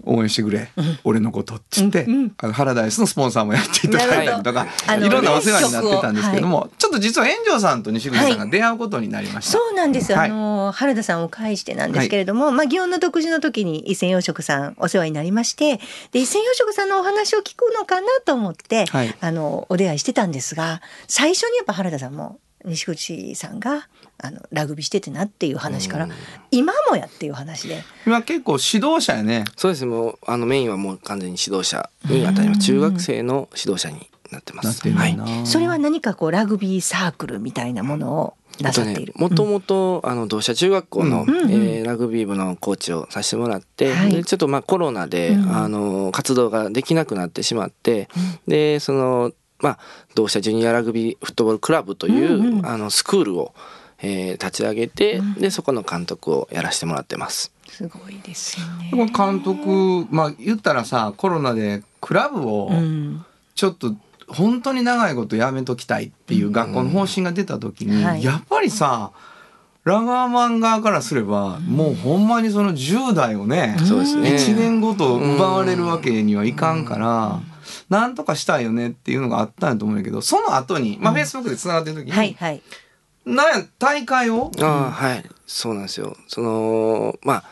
[0.03, 0.69] 応援してくれ、
[1.03, 4.67] 俺のことっつって、うんあのハラダイスのスポンサーもやっていただいたりとか、
[4.97, 9.51] いろんなお世話になってたんですけども、ちょっと実は炎上さんと西口さんが出会うことになりました。
[9.51, 15.79] そうなんですあの原田さんを介してなんですけれども、まあ祇園の独自の時に伊勢養殖さんお世話になりまして
[16.11, 19.15] で伊勢養殖さんのお話を聞くのかなと思って、はい。
[19.19, 23.87] あのお出会いしてたんですが最初にやっぱ原田さんも西口さんが
[24.23, 26.07] あのラグビーしててなっていう話から、
[26.51, 27.83] 今もやっていう話で。
[28.05, 29.45] 今結構指導者やね。
[29.57, 32.61] そうですもうあのメインはもう完全に指導者に当たります。
[32.61, 34.89] 中学生の指導者になってます。
[34.89, 39.13] はいな、それは何かこうラグビーサークルみたいなものをなさっている。
[39.15, 41.29] もともとあの同志社中学校の、うん。
[41.29, 41.51] うんうん。
[41.51, 44.11] えーラグビー部のコーチをさせてもらって、はい。
[44.11, 45.55] でちょっとまあコロナで、うん。
[45.55, 48.07] あの活動ができなくなってしまって、
[48.47, 49.79] でそのまあ
[50.15, 52.65] 同志社ジュニアラグビーフットボールクラブという、うんうん。
[52.65, 53.53] あのスクールを、
[54.01, 57.51] えー立ち上げて、でそこの監督をやらせてもらってます。
[57.69, 59.11] すごいですよね。
[59.15, 63.25] 監督まあ言ったらさコロナでクラブをうん。
[63.53, 63.93] ちょっと
[64.27, 68.23] 本当に長いことやめときたいっていう学校の方針が出た時に、はい。
[68.23, 69.11] やっぱりさ
[69.83, 74.29] ラガーマン側からすれば、もうほんまにその10代をね、そうですね。
[74.29, 77.39] 1年ごと奪われるわけにはいかんから、
[77.89, 82.61] なんとかしたいよねっていうのがあったんやと思うんやけどその後にまあフェイスブックでつながってる時に、はいはい。
[83.25, 84.51] なんや大会を？
[84.59, 85.23] ああはい。
[85.45, 86.15] そうなんですよ。
[86.27, 87.43] そのまあ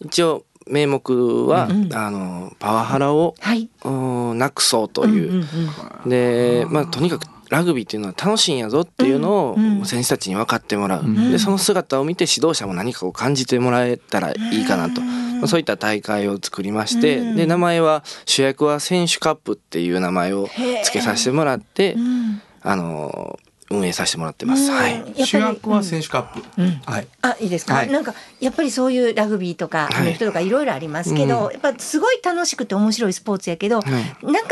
[0.00, 3.68] 一応名目は、うんあのパワハラを、はい。
[3.84, 3.90] う
[4.34, 6.08] んなくそうという、んんん。
[6.08, 9.84] でまあとにかくラグビーっていうのは楽しいんやぞっていうのをうんうん。
[9.84, 22.40] 選手たちに分かってもらう、んでその姿を見て指導者も何かを感じてもらえたらいいかなと、まあそういった大会を作りまして、うんで名前は主役は選手カップっていう名前を付けさせてもらって、うん。
[22.62, 23.38] あの
[23.70, 24.70] 運営させてもらってます。
[24.70, 24.94] はい。
[24.94, 26.82] うんやっぱり主役は選手カップ、うん。
[26.84, 27.06] はい。
[27.22, 27.90] あいいですか、はい。
[27.90, 31.52] なんかやっぱりそういうラグビーとかアメフトとかいろいろありますけど、うん。
[31.52, 33.92] やっぱすごい楽しくて面白いスポーツやけど、はい。
[33.92, 34.46] なんかなんとな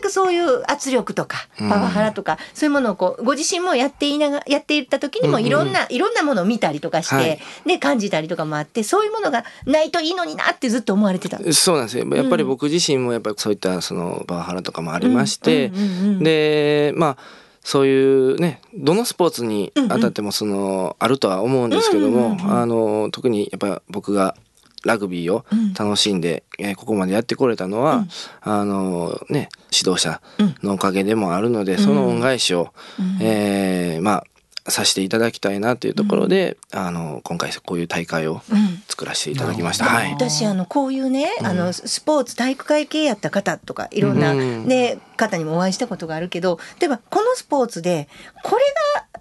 [0.00, 1.70] くそういう圧力とかパうん。
[1.70, 7.40] ワハラとか、そういうものをこうご自身もやっていながやっていった時にもうんいろんな、いろんなものを見たりとかして、はい。
[7.66, 11.38] で感じたりとかもあってそういうものがないといいのになってずっと思われてた。
[11.52, 12.06] そうなんですよ。
[12.14, 16.22] やっぱり僕自身もやっぱりそういったそのパワハラとかもありまして、うんうんうんうん。
[16.22, 24.36] でまあそういうねどのスポーツにあたってもその、あるとは思うんですけども、うんうんうんあの特にやっぱ僕が
[24.84, 25.46] ラグビーを
[25.78, 28.06] 楽しんで、えーここまでやってこれたのは、
[28.42, 30.20] あのね指導者
[30.62, 32.72] のおかげでもあるので、その恩返しを、
[33.20, 34.24] えーまあ
[34.66, 39.84] させていただきたいなというところで、あの今回こういう大会をうん作らせていただきました。
[39.84, 40.12] はい。
[40.12, 48.08] 私あのこういうね、あのスポーツ体育会系やった方とかいろんな、うんね方にもお会いしたことがあるけど例えばこのスポーツで
[48.42, 48.62] これ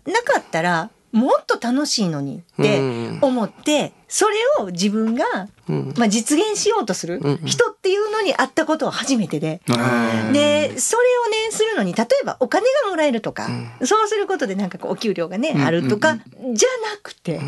[0.05, 3.19] がなかったらもっと楽しいのにってうん。
[3.21, 5.23] 思ってそれを自分が、
[5.69, 5.93] うん。
[5.95, 9.61] まあ、実現しようとするうん人っていうのに会ったことは初めてで。
[9.69, 9.71] う
[10.29, 10.33] ん。
[10.33, 13.47] でそれをねするのに例えばお金がもらえるとか、
[13.85, 15.61] そうすることでなんかこうお給料がね、うん。
[15.61, 16.21] あるとか、じゃ
[16.91, 17.39] なくて、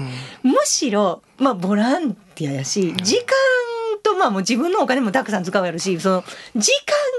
[0.43, 3.25] むしろまあボランティアやし時間
[4.03, 6.23] とまあもう自分のお金もたくさん使うやろしその
[6.55, 6.71] 時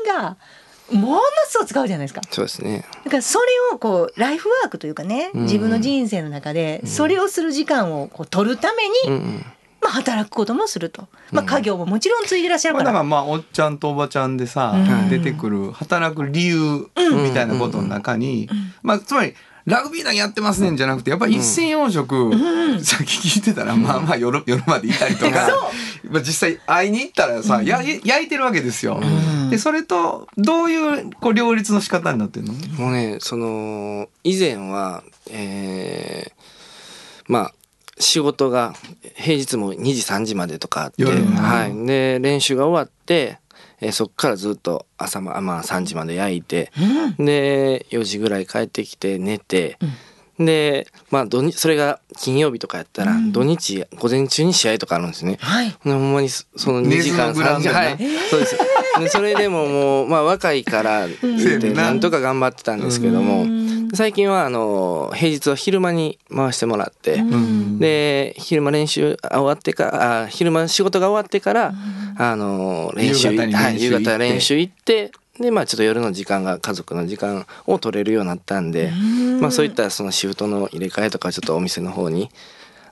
[0.06, 0.37] 間が
[0.92, 2.22] ものすごく使うじゃないですか。
[2.31, 2.85] そうですね。
[3.05, 9.44] だからそれをこうライフワークというかねうん自分の人生の中でそれをする時間をこう取るために、うんうん。
[9.79, 12.92] まあ、働くこともすると、まあ、家業ももちろん継いでらっしゃるまあ、から。
[12.94, 18.49] だからまあおっちゃんとおばちゃんでさ、うん出てくる働く理由みたいなことの中に、
[18.83, 19.35] まあつまり
[19.66, 22.33] ラグビー団やってますねんじゃなくてやっぱり一戦四色、
[22.83, 25.70] さっき聞いてたらまあまあ夜夜までいたりとか、
[26.09, 29.00] まあ実際会いに行ったらさ、や焼いてるわけですよ。
[29.50, 32.52] でそれとどういうこう両立の仕方になってるの？
[32.79, 36.33] もうねその以前はえー
[37.26, 37.55] まあ
[37.98, 38.74] 仕事が
[39.14, 43.38] 平日も2時3時までとかあって、はい、で練習が終わって、
[43.80, 46.72] えーそっからずっと朝ままあ3時まで焼いて、
[47.18, 49.78] で4時ぐらい帰ってきて寝て、
[50.38, 55.38] でまあ土日それが金曜日とかやったら、土日午前中に試合とかあるんですね。
[55.40, 55.70] はい。
[55.82, 57.86] ほんまにそその2時間根津のグラウン3時ドやな。
[57.86, 57.98] はい。
[58.30, 58.58] そうです。
[59.00, 61.92] でそれでももうまあ若いから言ってな。
[61.92, 63.44] んとか頑張ってたんですけども
[63.94, 67.79] 最近はあの平日は昼間に回してもらってうん。
[67.79, 71.75] で昼間練習終わってからあ昼間仕事が終わってから
[72.16, 73.61] あの練習夕方に練習行って。
[73.61, 78.90] はい夕方練習行ってでまあちょっと夜の時間が家族の時間を取れるようになったんで、
[79.40, 82.31] まあ、そういったそのシフトの入れ替えとかちょっとお店の方に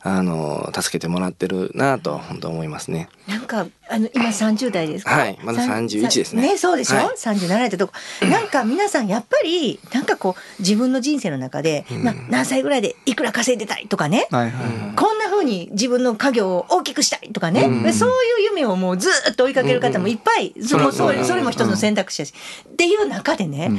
[0.07, 3.09] あの助けてもらってるなと本当思いますね。
[3.27, 5.13] なんかあの今30代ですか？
[5.13, 6.43] はいまださん31ですね。
[6.43, 6.97] ねそうでしょ？
[6.97, 7.07] はい。
[7.17, 7.95] 37代ってとこ。
[8.21, 14.29] なんか皆さんやっぱりなんかこう自分の人生の中で、まあ何歳ぐらいでいくら稼いでたいとかね？
[14.31, 14.67] はいはい。
[14.67, 17.93] はいこんな風に自分の家業を大きくしたいとかね、うん。
[17.93, 18.17] そういう
[18.51, 22.35] 夢をもうずっと追いかける方もいっぱい、そのそれそれも一つの選択肢だし、
[22.69, 23.71] っていう中でね、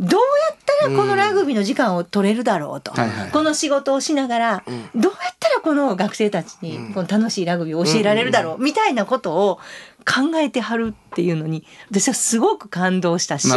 [0.00, 3.30] どうやったらこのラグビーの時間を取れるだろうと、はいはい。
[3.30, 9.58] この仕事をしながら、どうやったらこの学生たちにこの楽しいラグビーを教えられるだろう、みたいなことを
[10.04, 13.48] 考えてはるっていうのに私はすごく感動したし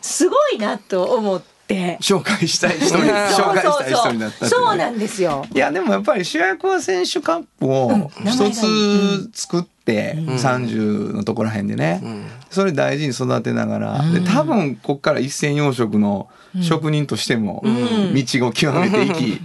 [0.00, 1.98] すごいなと思って。
[2.00, 5.44] 紹介したい人に紹介したい人になったそうなんですよ。
[5.52, 16.28] いやでもやっぱり主役は選手カップを一つ作って30のところらへんでねんそれ大事に育てながらで多分こっから一銭養殖の
[16.62, 19.40] 職人としても道を極めていき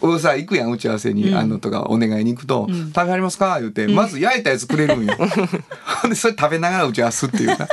[0.00, 5.14] 俺さ行くやん打ち合わせに、あのとかお願いに行くと「食べはりますか?」言うて、まず焼いたやつくれるんよ。
[6.08, 7.68] でそれ食べながら打ち合わせっていうな。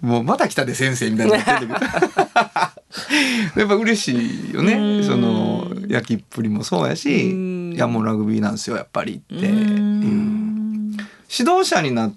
[0.00, 1.50] もうまた来たで先生みたいになって
[3.58, 4.12] やっぱ嬉し
[4.50, 5.02] いよね。
[5.02, 9.42] その焼きっぷりもそうやしいやもうラグビーなんですよやっぱりっていう。
[11.36, 12.14] 指導者になっ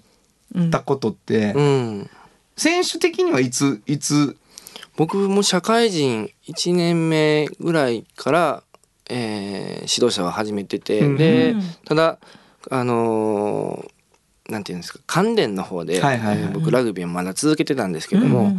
[0.70, 2.10] たことってうん。
[2.56, 4.36] 選手的にはいついつ？
[4.96, 8.62] 僕も社会人1年目ぐらいから、
[9.08, 11.16] えー指導者は始めてて、うん。
[11.16, 12.18] でただ
[12.70, 16.44] あのーなんていうんですか関連の方で、はいはいはい。
[16.44, 18.56] えー僕ラグビーをまだ続けてたんですけども、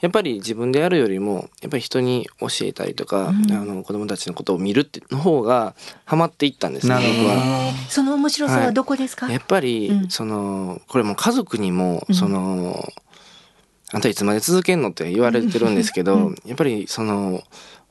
[0.00, 7.18] やっぱり自分でやるよりもやっぱり人に教えたりとか、あの子供たちのことを見るっての方がハマっていったんですねなるほど。
[7.22, 7.34] 僕は。
[7.34, 10.08] えーその面白さはどこですか、やっぱり、うん。
[10.08, 12.88] そのこれもう家族にも、その
[13.92, 17.42] あんたいつまで続けんのって言われてるんですけど、やっぱりその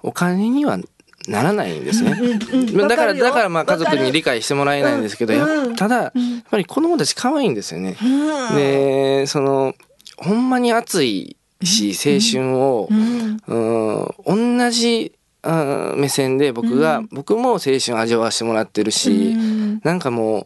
[0.02, 0.80] お金には
[1.28, 2.12] ならないんですね。
[2.12, 5.76] うんだからだからまあ家族に理解してもらえないんですけど、やうん。
[5.76, 6.12] ただやっ
[6.50, 7.98] ぱり子供たち可愛いんですよね。
[8.02, 8.56] うん。
[8.56, 9.76] でその
[10.17, 13.41] ほんまに熱いし青春を、うん。
[13.48, 19.82] うん、同じあー目線で僕が、僕も青春味わわしてもらってるし、うん。
[19.84, 20.43] なんかもう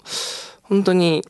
[0.63, 1.23] 本当に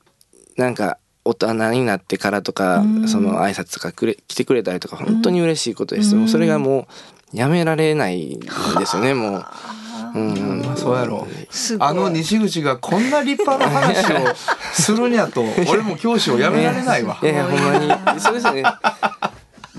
[0.57, 3.07] なんか大人になってからとか、うん。
[3.07, 6.87] その挨拶とかくれ来てくれたりとか本当に嬉しいことです、もうそれがも
[7.33, 8.49] うやめられないんで
[8.85, 9.45] すよね もう。
[10.15, 10.61] うん。
[10.63, 11.27] まあそうやろ。
[11.49, 11.87] すごい。
[11.87, 14.35] あの西口がこんな立派な話を
[14.73, 17.17] するにゃと俺も教師をやめられないわ。
[17.23, 18.19] いやいやほんまに。
[18.19, 18.63] そうですよね。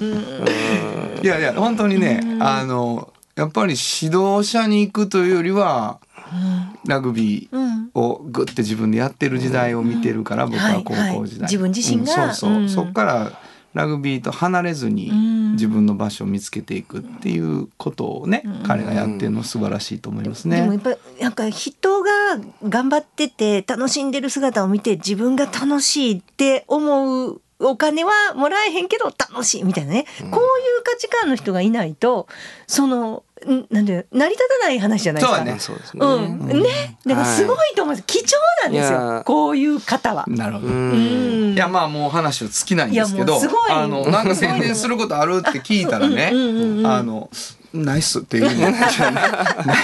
[0.01, 6.01] いやいや本当にねあのやっぱり指導者に行くというよりは
[6.87, 7.75] ラグビーうん。
[7.95, 12.27] をグッて自分でやってる時代を見てるから僕は高校時代、自分自身が。
[12.27, 12.69] うんそうそう、うん。
[12.69, 13.33] そっから
[13.73, 15.53] ラグビーと離れずにん。
[15.53, 20.63] 自分の場所を見つけていくっていうことをね、彼がやってるの素晴らしいと思いますね。
[20.63, 22.11] でもやっぱりなんか人が
[22.69, 32.29] 頑張ってて楽しんでる姿を見て自分が楽しいって思うお金はもらえへんけど楽しいみたいなね、こういう価値観の人がいないと
[32.67, 35.37] そのんなんで成り立たない話じゃないですか。
[35.37, 36.07] そうやねそうですね。
[36.07, 38.07] うん、ね、だからすごいと思うんです。
[38.07, 39.23] 貴重なんですよ。
[39.27, 40.25] こういう方は。
[40.29, 40.67] なるほど。
[40.67, 47.31] ううんんいやまあもう話は尽きないんですけどあのなんか宣伝することあるって聞いたらねうんうんうんうんあの
[47.75, 48.87] ナイスって言うの ナ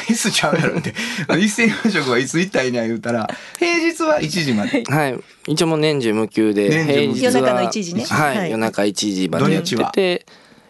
[0.08, 0.94] イスちゃうやろって。
[1.38, 4.84] 一斉養殖はいつ行ったらいいにゃ言うたら平日は1時まで。
[4.86, 5.18] はい。
[5.48, 8.04] 一応もう年中無休で、平日は夜中の1時ね。
[8.04, 8.50] はい、はい。
[8.50, 9.90] 夜中1時までやって土日は？
[9.90, 10.26] て、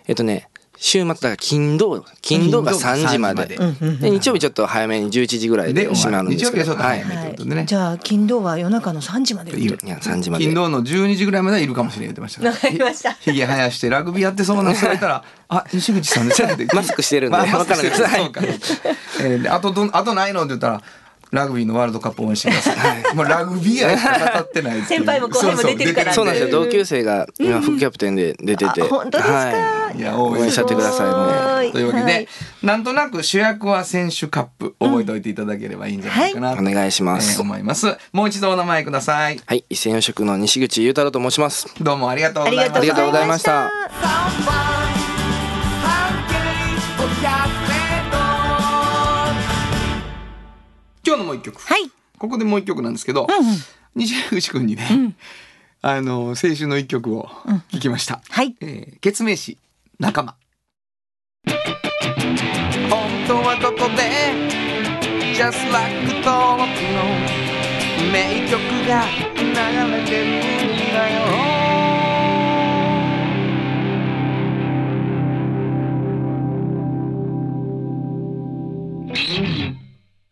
[0.06, 0.49] えっとね、
[0.82, 3.54] 週末だから金土、金土が3時まで。
[3.58, 6.64] 金土が3時までで、日曜日ちょっと早めに11時ぐらいでで閉まるんですけど。
[6.64, 7.20] 日曜日はちょっとはい早め。
[7.20, 7.64] ということでね。
[7.66, 9.78] じゃあ金土は夜中の3時までいる。
[9.84, 10.44] いや、3時まで。
[10.44, 13.12] 金土の12時ぐらいまではいるかもしれん言ってましたわかりました。
[13.12, 17.92] ひげ生やしてラグビーやってそうな人がいたら「あ西口さんですね」 ってマスクしてるんでまあマスクしてる。
[18.02, 18.90] わからないそうか。
[19.22, 20.82] えあとあとないのって言ったら
[21.30, 23.14] ラグビーのワールドカップ応援してください。
[23.14, 24.98] もうラグビーやしか語ってないっていう。
[25.00, 26.58] 先輩も後輩も出てるからそうなんですよ。
[26.60, 28.82] うん同級生が今副キャプテンで出てて。
[28.82, 29.34] あ本当ですか？
[29.34, 30.00] はい。
[30.00, 31.16] や応援しちゃってくださいもう。
[31.16, 31.72] はい。
[31.72, 32.28] というわけで、はい。
[32.62, 37.34] なんとなく主役は選手カップ覚えておいていただければいいんじゃないかなと、お願いします。
[37.34, 37.96] えー思います。
[38.12, 39.40] もう一度お名前ください。
[39.44, 41.66] はい、一斉養殖の西口裕太郎と申します。
[41.80, 42.78] どうもありがとうございました。
[42.78, 44.69] ありがとうございました
[51.20, 51.61] のもう一曲。
[51.61, 53.26] はいここでもう一曲なんですけど、
[53.94, 55.14] 西口くんにね、
[55.80, 57.30] あの青春の一曲を
[57.72, 58.20] 聞きました。
[58.28, 59.56] はいえー、決命詞
[59.98, 60.37] 仲間。
[62.90, 64.02] 本当はここで
[65.35, 67.04] Just like 登録の
[68.12, 69.06] 名曲が
[69.38, 69.44] 流
[69.96, 70.98] れてるんだ
[71.46, 71.49] よ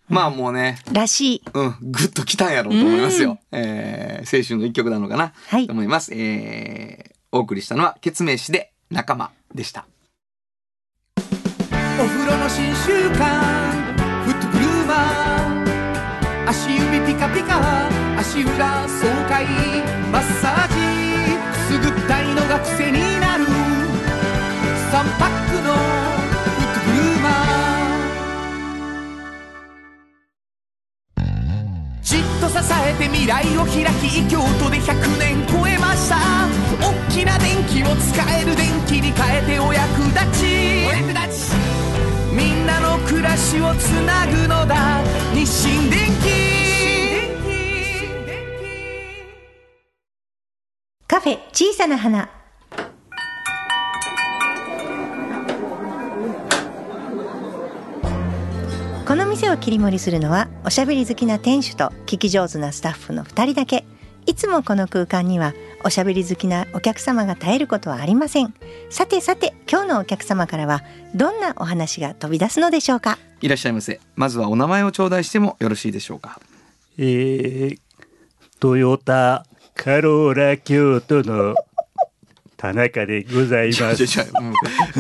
[0.09, 0.78] まあもうね。
[0.93, 1.43] らしい。
[1.53, 1.76] うん。
[1.82, 5.66] グッときたんやろうと思いますよ、えー青春の一曲なのかな、はい。
[5.66, 9.87] と思います、えーお送りしたのはケツメイシで仲間でした。
[11.16, 11.20] お
[12.07, 13.18] 風呂の新習慣
[14.24, 19.45] フットグルーマー足指ピカピカ足裏爽快。
[20.11, 20.68] マッサージ
[33.29, 36.16] 来を開き京都で100年超えました。
[36.81, 40.87] 大きな電気を使える電気に変えてお役立ち。
[40.89, 41.55] お役立ち。
[42.35, 45.03] みんなの暮らしをつなぐのだ。
[45.35, 46.09] 日清電
[51.07, 52.38] カフェ小さな花。
[59.51, 63.84] を切り盛りするのはおしゃべり好きな店主と聞き上手なスタッフの2人だけ。
[64.26, 68.53] いつもこの空間にはおしゃべり好きなお客様が絶えることはありません。
[68.90, 70.82] さてさて今日のお客様からは
[71.14, 73.18] どんなお話が飛び出すのでしょうか？
[73.40, 74.01] いらっしゃいませ。
[74.16, 76.40] まずはお名前を頂戴してもよろしいでしょうか？
[76.99, 77.78] えー、
[78.61, 81.55] トヨタカローラ京都の
[82.59, 83.80] 田中でございます。
[84.04, 84.06] 違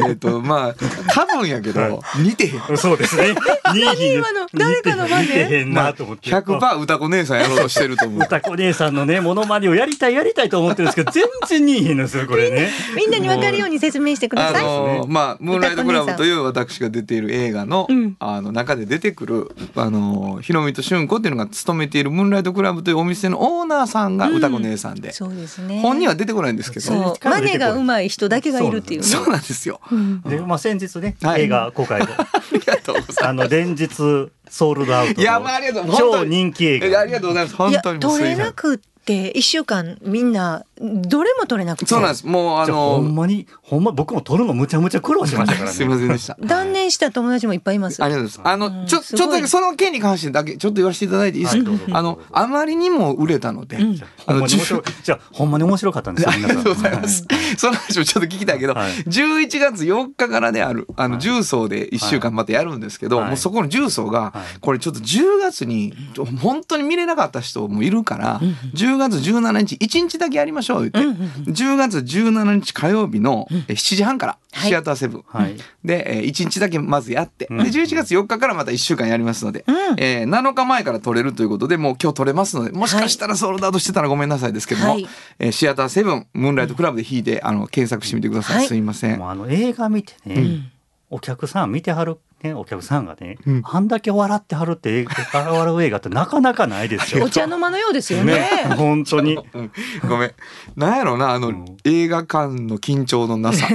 [0.00, 0.08] うん。
[0.10, 0.74] えっ、とまあ
[1.12, 2.76] 多分やけど似てへん。
[2.78, 3.34] そうですね。
[3.74, 5.26] 何今の誰かの真似？
[5.26, 6.30] 似てへんなと思って。
[6.30, 8.20] 100%歌子姉さんやろうとしてると思う。
[8.22, 12.70] 歌子姉さんのね、モノマネをやりたいやりたいと思ってるんですけど、全然似えへんのですよ、これね。
[12.96, 18.16] みんなに分かるように説明してくだあさい、のーまあ「ムーンライトクラブ」という私が出ている映画の,、うん。
[18.20, 25.80] あの中で出てくる、あのーひろみとしゅんこっていうのが勤めているムーンライトクラブというお店のオーナーさんが歌子姉さんで、そうですね。
[25.82, 27.16] 本人は出てこないんですけど
[27.50, 29.80] そうマネが上手い人だけがいるっていうねそうなんですよ。
[30.26, 33.26] で、まあ先日ね、はい映画公開で、ありがとうございます。
[33.26, 37.04] あの連日ソールドアウトいやまあありがとうの本当に超人気映いやあ画。
[37.06, 37.56] りがとうございます。
[37.56, 41.86] 本当に取れなんくって一週間みんなどれも取れなくて。
[41.86, 42.26] そうなんです。
[42.26, 45.74] もうあじゃあほんのまに、ほんま僕も撮るのむちゃむちゃ苦労しましたからね。
[45.74, 46.36] すいませんでした。
[46.44, 48.02] 断念した友達もいっぱいいます。
[48.02, 48.52] ありがとうございます。
[48.52, 49.18] あの、ちょ、うんすごい。
[49.18, 54.40] ちょっとだけその件に関してだけ、ちょっと言わせていただいていいですか、はいあの、あまりにも売れたので、あの、ほん。
[54.40, 54.82] まに面白い。
[55.02, 56.30] じゃあ、ほんまに面白かったんですよ。
[56.32, 57.26] ありがとうございます。
[57.56, 58.92] その話もちょっと聞きたいけど、はい。
[58.92, 61.22] 11月4日からである、あの、はい。
[61.22, 63.28] 重曹で1週間またやるんですけど、はい。
[63.28, 64.60] もうそこの重曹が、はい。
[64.60, 65.94] これちょっと10月に、
[66.40, 68.40] 本当に見れなかった人もいるから、
[68.74, 71.20] 10月17日、1日だけやりましょう、言って。
[71.50, 74.68] 10月17日火曜日のえ7時半から、はい。
[74.68, 75.24] シアターセブン。
[75.26, 75.56] はい。
[75.84, 77.58] で、えー、1日だけまずやって、うん。
[77.58, 79.76] で11月4日からまた1週間やりますので、うん。
[79.98, 85.08] えー7日前から撮れるということでもう今日撮れますのでもしかしたらソールドアウトしてたらごめんなさいですけども、はい。
[85.38, 88.66] えーシアターセブンムーンライトクラブで弾いてあの検索してみてください、はい。
[88.66, 89.24] すいません。
[89.24, 90.70] あの映画見てね、
[91.10, 93.62] お客さん見てはる、ね、お客さんがね、うん。
[93.64, 97.24] あんだけ笑ってはるって映画笑う映画ってなかなかないですよ。
[97.26, 98.34] お茶の間のようですよね。
[98.34, 99.36] ね、本当に。
[99.54, 99.72] うん。
[100.08, 100.32] ごめん。
[100.76, 101.64] なんやろなあの、うん。
[101.84, 103.66] 映画館の緊張のなさ。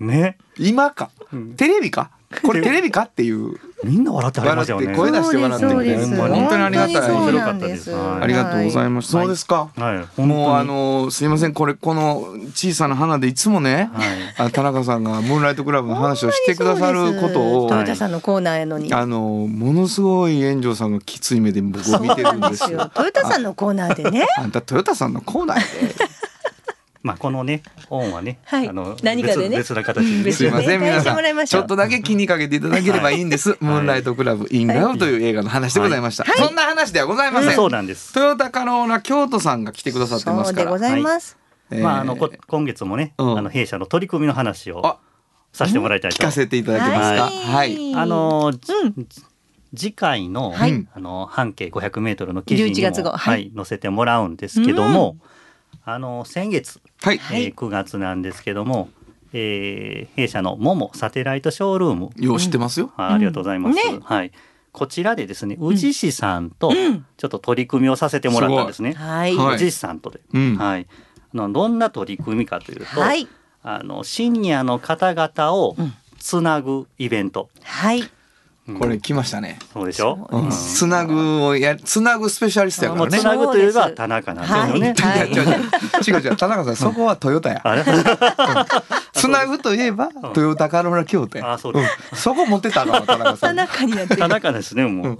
[0.00, 1.10] ね、今か。
[1.32, 1.54] うん。
[1.54, 2.10] テレビか
[2.42, 3.58] これテレビかっていう。
[3.84, 4.86] みんな笑ってはりましたよね。
[4.88, 6.34] 笑って声出して笑ってそうですほんまに。
[6.34, 7.10] 本当にありがたい。
[7.10, 7.90] 面白かったです。
[7.90, 8.22] はい。
[8.22, 9.24] ありがとうございます、はい。
[9.24, 11.54] そうですか、はい、もうあ、のすいません。
[11.54, 14.04] これこの小さな花でいつもね、は
[14.44, 18.92] い、あ田中さんがムーンライトクラブの話をしてくださることをトヨタさんのコーナーやのに。
[18.92, 22.90] あのものすごい炎上さんがきつい目で僕を見てるんですよ。
[22.92, 24.26] トヨタさんのコーナーでね。
[24.36, 25.94] あんたトヨタさんのコーナーで。
[27.02, 28.68] まあこのね、音はね、はい。
[28.68, 29.56] あの何かでね。
[29.56, 31.62] 別別な形でね、別すいません皆さもらいましょう。
[31.62, 33.56] んちょっとだけ気にかけていただければいいんです。
[33.60, 36.24] ムーンライトクラブインラブという映画の話でございました。
[36.24, 36.36] はい。
[36.36, 37.54] そんな話ではございません。
[37.54, 38.12] そうなんです。
[38.12, 40.70] トヨタカローラ京都さんが来てくださってますから。
[40.70, 41.36] そうでございます、
[41.70, 41.82] えー。
[41.82, 43.38] まああのこ今月もね、うん。
[43.38, 44.98] あの弊社の取り組みの話をあ。
[45.52, 46.18] させてもらいたいと。
[46.18, 47.22] 聞かせていただけますか。
[47.24, 47.90] ははい。
[47.90, 47.94] い。
[47.94, 49.08] あの、じうん。
[49.74, 50.86] 次回の、はい。
[50.94, 53.10] あの半径500メートルの記事に11月号。
[53.10, 53.34] も、はい。
[53.34, 55.16] はい載せてもらうんですけども、
[55.84, 57.18] あの先月、はい。
[57.18, 57.44] はい。
[57.44, 58.88] えー9月なんですけども、
[59.32, 62.92] えー弊社のモモサテライトショールーム、よう知ってますよ。
[62.96, 63.76] あありがとうございます。
[63.76, 63.98] ね。
[64.02, 64.32] はい。
[64.72, 67.06] こちらでですね、宇治市さんとうん。
[67.16, 68.94] ちょっと取り組みをさせてもらったんですね。
[69.54, 70.56] 宇治市さんとで、うん。
[70.56, 70.86] はい。
[71.34, 73.26] あのどんな取り組みかというと、はい。
[73.62, 75.94] あのシニアの方々をうん。
[76.18, 77.48] つなぐイベント。
[77.62, 78.00] はい。
[78.00, 78.08] うん
[78.78, 79.58] これ来ましたね。
[79.72, 80.28] そうでしょ？
[80.30, 83.10] うつなぐをやつなぐスペシャリストやからね。
[83.10, 83.24] もうつ。
[83.24, 84.94] なぐといえば田中なんですよね。
[84.98, 85.30] はい。
[85.32, 85.36] い。
[85.36, 85.44] や
[86.06, 87.60] 違う違う違う違う田中さんそこはトヨタや。
[87.64, 87.84] あれ？
[89.14, 91.52] つなぐといえばトヨタカローラ京都や。
[91.52, 91.98] あそうです。
[92.12, 92.18] うん。
[92.18, 93.56] そこ持ってたの田中さ田ん。
[93.56, 94.20] 中になってる。
[94.20, 95.18] 田中ですねもう。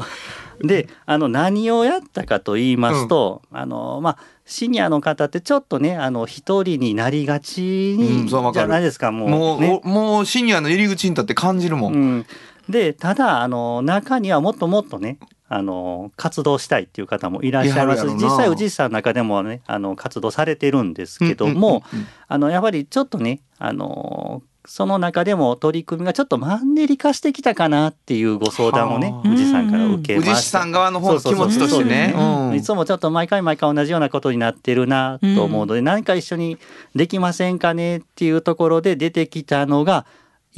[0.61, 9.29] であの何をやったかと言いますと、あのまあシニアの方ってちょっとねあの一人になりがちじゃないですかもう。
[9.61, 12.27] もう、もうシニアの入り口に立って感じるもん。
[12.69, 18.07] うん、でただあの中にはもっともっとねあの活動したいっていう方もいらっしゃいます。
[18.07, 22.07] 実際宇治さんの中でもねあの活動されてるんですけども、うんうんうんうん。
[22.29, 29.33] あのやはりちょっとねあのその中でも取り組みがちょっとマンネリ化してきたかなっていうご相談をねはあ。
[29.33, 30.43] 宇治さんから受け宇治ました。
[30.43, 32.13] 市さん側の方の気持ちとしてね。
[32.15, 32.55] うん。
[32.55, 36.59] いつもちょっと毎回毎回同じようなことになってるなと思うので、何か一緒に
[36.95, 40.05] できませんかねっていうところで出てきたのが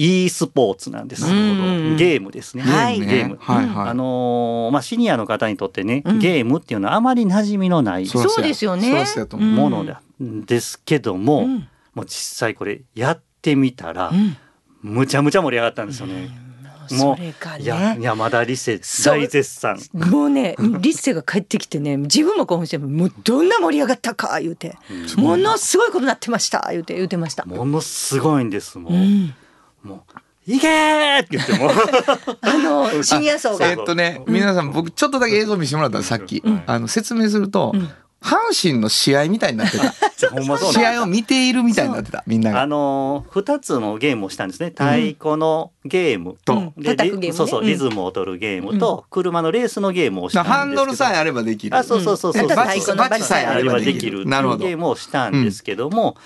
[0.01, 1.26] e スポーツなんです。
[1.26, 1.96] うん。
[1.98, 2.62] ゲームですね。
[2.62, 3.36] はいゲーム。
[3.38, 3.88] はいはい。
[3.90, 6.18] あのーまあシニアの方にとってね、うん。
[6.20, 9.05] ゲームっていうのはあまり馴染みのないそうですよね。
[9.32, 11.68] ものなんですけども、うん。
[11.94, 14.36] もう実際これやってみたら、うん。
[14.82, 16.30] むちゃむちゃ盛り上がったんですよね。
[16.94, 19.78] もそれがういやね山田理瀬大絶賛。
[19.92, 24.76] もうねリッセが帰ってきてね自分も興奮してもうどんな盛り上がったか言うて、
[25.16, 27.44] ものすごいことになってました言うて言うてました。
[27.44, 28.92] ものすごいんですもう。
[29.84, 31.70] うん、もういけーって言っても。
[32.40, 33.66] あのシニア層が。
[33.66, 37.74] えっとね、皆さん僕ちょっとだけ映像見せてもらったのさっき、あの説明すると、
[38.22, 39.92] 阪神の試合みたいになってた。
[40.72, 42.66] 試合を見ているみたいになってたみんなあが。
[42.66, 44.66] のー二つのゲームをしたんですね。
[44.68, 44.84] 太
[45.18, 46.82] 鼓のゲームと、うん。
[46.82, 47.26] で叩くゲームね。
[47.28, 47.66] リそうそううん。
[47.66, 50.58] リズムを取るゲームと、車のレースのゲームをしたんですけど。
[50.58, 51.76] ハンドルさえあればできる。
[51.76, 52.48] あそうそうそうそう、うん。
[52.48, 53.80] そうバチさえあれば。
[53.80, 54.66] できるなるほど。
[54.66, 56.16] ゲームをしたんですけども、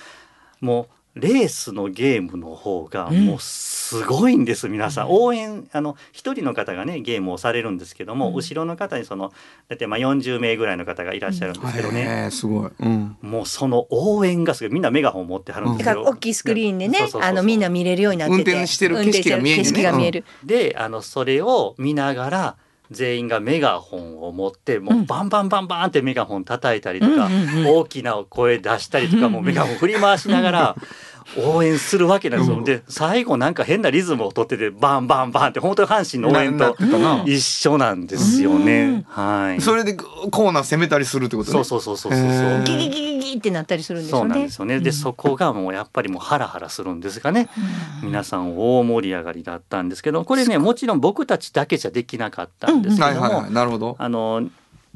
[0.60, 5.06] もうレースのゲームの方がもうすごいんです皆さん。
[5.10, 9.32] 応援あの一人の方がねゲームをされるんですけども、後ろの方にその
[9.68, 12.70] だってまあ40名ぐらいの方がいらっしゃるんですけどね、すごい。
[12.80, 13.16] うん。
[13.22, 14.74] もうその応援がすごい。
[14.74, 15.94] みんなメガホン持ってはるんですよ。
[15.94, 18.50] だから大きいスクリーンでねあのみんな見れるようになってて。
[18.50, 19.62] 運転してる景色が見えるね。
[19.62, 20.24] 運転してる景色が見える。
[20.44, 22.56] であのそれを見ながら
[22.90, 27.28] 全員がメガホンを持ってもうバンバンバンバンってメガホン叩いたりとか、
[27.66, 30.76] 大きな声出したりとかもうメガホン振り回しながら
[31.38, 32.62] 応援するわけなんですよ。
[32.62, 36.76] で最後なんか変なリズムを取っててバンバンバンって本当に阪神の応援と
[37.26, 39.04] 一緒なんですよね。
[39.08, 39.60] はい。
[39.60, 41.52] それでコーナー攻めたりするってことね。
[41.52, 44.80] そうそうそうそうそうギギギギギってなったりするんですそうなんよねですよね。
[44.80, 47.48] で、そこがもうやっぱりもうハラハラするんですがね。
[48.02, 53.52] 皆さん大盛り上がりだったんですけど、これねもちろん僕たちだけじゃできなかったんですけども、はいはいはい。
[53.52, 53.96] なるほど。
[53.98, 54.48] あの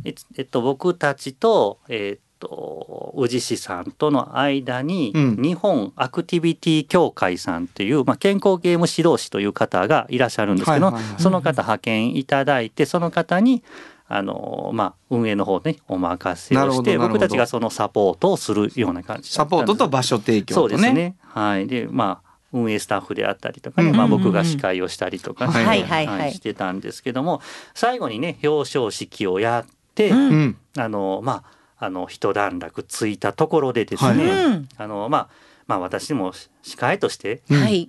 [0.05, 5.37] ええっと僕たちとえっと宇治市さんとの間に、うん。
[5.37, 13.63] 日本アクティビティ協会さんっていう、まあ、健康ゲーム指導士という方がいらっしゃるんですけど、その方派遣いただいてその方に
[14.11, 20.93] あのまあ、運営の方ねお任せをして僕たちがそのサポートをするような感じだサポートと場所提供とそうですね。
[20.93, 21.17] ね。
[21.21, 21.67] はい。
[21.67, 27.43] でまあ運営スタッフであったりとかね、うんまあ、僕が司会をしたりとかね、はいはいはいしてたんですけども
[27.75, 30.57] 最後にね表彰式をやって、うんうん。
[30.79, 35.29] あのまああの一段落ついたところでですね、はいうんあのまあ
[35.69, 37.43] まあ私も司会として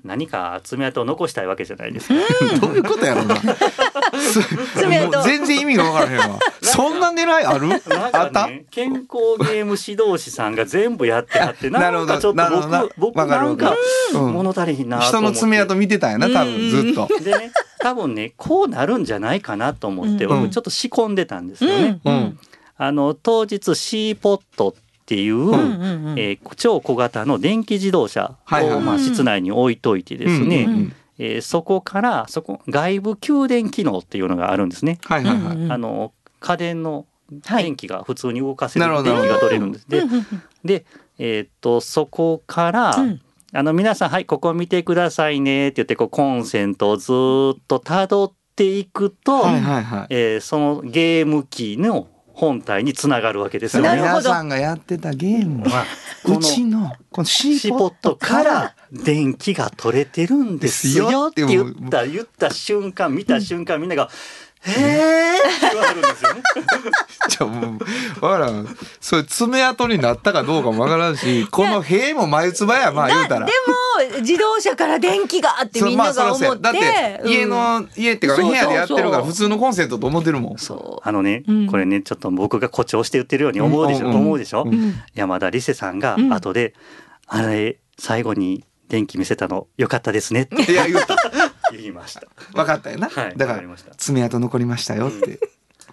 [0.04, 2.16] 何か爪痕を残したいわけじゃないですか。
[2.60, 3.36] どういうことやろうな。
[5.24, 6.40] 全然意味が分からへんわ。
[6.62, 7.68] そんな狙いある？
[7.68, 7.82] なん
[8.16, 8.42] あった？
[8.42, 13.76] かね、健康ゲーム指導士さんが全部やってはって なるほどなんかちょっとなるほどな僕僕なんか
[14.14, 17.08] うん物足りひんなと人思っての爪痕見てたんやな多分ずっと。
[17.24, 22.00] でね多分ねこうなるんじゃないかなと思ってうん僕ちょっと仕込んでたんですよね。
[22.04, 22.40] ううんん。
[22.82, 24.74] あの当日シーポットっ
[25.06, 26.20] ていう、うんうんうん。
[26.20, 28.78] えー超小型の電気自動車はいはいはい。
[28.78, 30.94] をまあ室内に置いといてですね、うんうんうん。
[31.20, 34.98] えーそこからそこ外部給電機能っていうのがあるんですね。
[35.04, 35.58] はいはいはい。
[35.58, 37.06] うんあの家電の
[37.46, 37.64] はい。
[37.64, 39.88] 電気が普通に動かせるなるほど電気が取れるんです。
[39.90, 40.04] で
[40.64, 40.86] で、
[41.18, 43.22] えーっとそこから、うん。
[43.52, 50.08] あの皆さんはいここ見てくださいねって言ってこうコンセントをずーっとたどっていくと、はいはいはい。
[50.12, 52.08] えーそのゲーム機の
[52.40, 53.90] 本体につながるわけですよね。
[53.90, 55.84] なるほど皆さんがやってたゲームは
[56.26, 64.10] うちのこのシシーポットから電気が取れてるんですよって言った言った瞬間見た瞬間みんなが
[64.68, 65.39] 「へえ!」
[65.76, 66.41] われるんですよね。
[67.30, 67.78] じゃあも
[68.22, 68.78] うわからん。
[68.99, 73.45] それ爪痕になったかどうかもわからんしこの塀も眉唾やまあ言うたら。
[73.45, 73.51] で
[74.12, 77.20] も自動車から電気があってみんなが思って、そうまあそらそうや。
[77.20, 80.57] だって家の、家っていうか部屋でやってるから普通のコンセントと思ってるもん。
[80.57, 81.07] そう。
[81.07, 81.68] あのね、うん。
[81.68, 86.34] これねちょっと僕が誇張して言ってるように思うでしょ、うん思うでしょ、うん山田理瀬さんがうん。
[86.34, 86.74] 後で
[87.28, 90.72] 「あれ最後に電気見せたのよかったですね」って。
[90.72, 91.16] いや言うた
[91.72, 92.22] 言いました。
[92.53, 93.93] 分かったよな、はいだからりました。
[93.95, 95.39] 爪痕残りましたよって、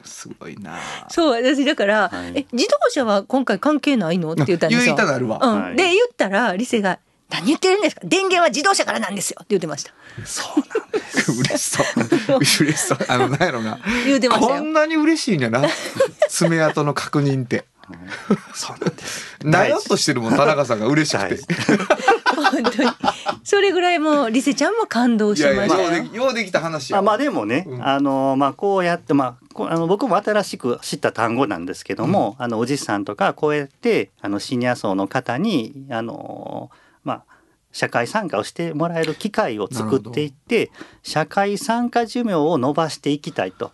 [0.05, 0.79] すごいな。
[1.11, 2.33] そう私だから、はい。
[2.39, 4.33] え自動車は今回関係ないの？
[4.33, 4.85] って言ったんですよ。
[4.87, 5.63] 言いたなるわ、うん。
[5.63, 5.77] はい。
[5.77, 6.99] で言ったらリセが
[7.31, 8.03] 「何言ってるんですか？
[8.05, 9.93] 電源は自動車からなんですよ」って言ってました。
[10.25, 11.33] そうなんです。
[11.33, 12.39] 嬉しそう。
[12.39, 12.99] 嬉しそう。
[13.09, 13.79] あのなんやろな。
[14.07, 14.59] 言ってましたよ。
[14.61, 15.63] こんなに嬉しいんやな。
[16.29, 17.65] 爪痕の確認って
[18.55, 19.39] そうなんです。
[19.45, 21.39] なよっとしてるもん田中さんが嬉しくて。
[22.35, 22.91] 本当に。
[23.45, 26.99] それぐらいもうリセちゃんも感動しいやいやましたよようでようできた話や。
[26.99, 27.87] あまあでもね、うん。
[27.87, 36.86] あのまあこうやってまああの僕も新しく知った単語なんですけども、あのおじさんとかこうやってあのシニア層の方にあのまあ
[37.77, 40.71] 社会参加をしてもらえる機会を作っていって
[41.03, 43.73] 社会参加寿命を伸ばしていきたいと、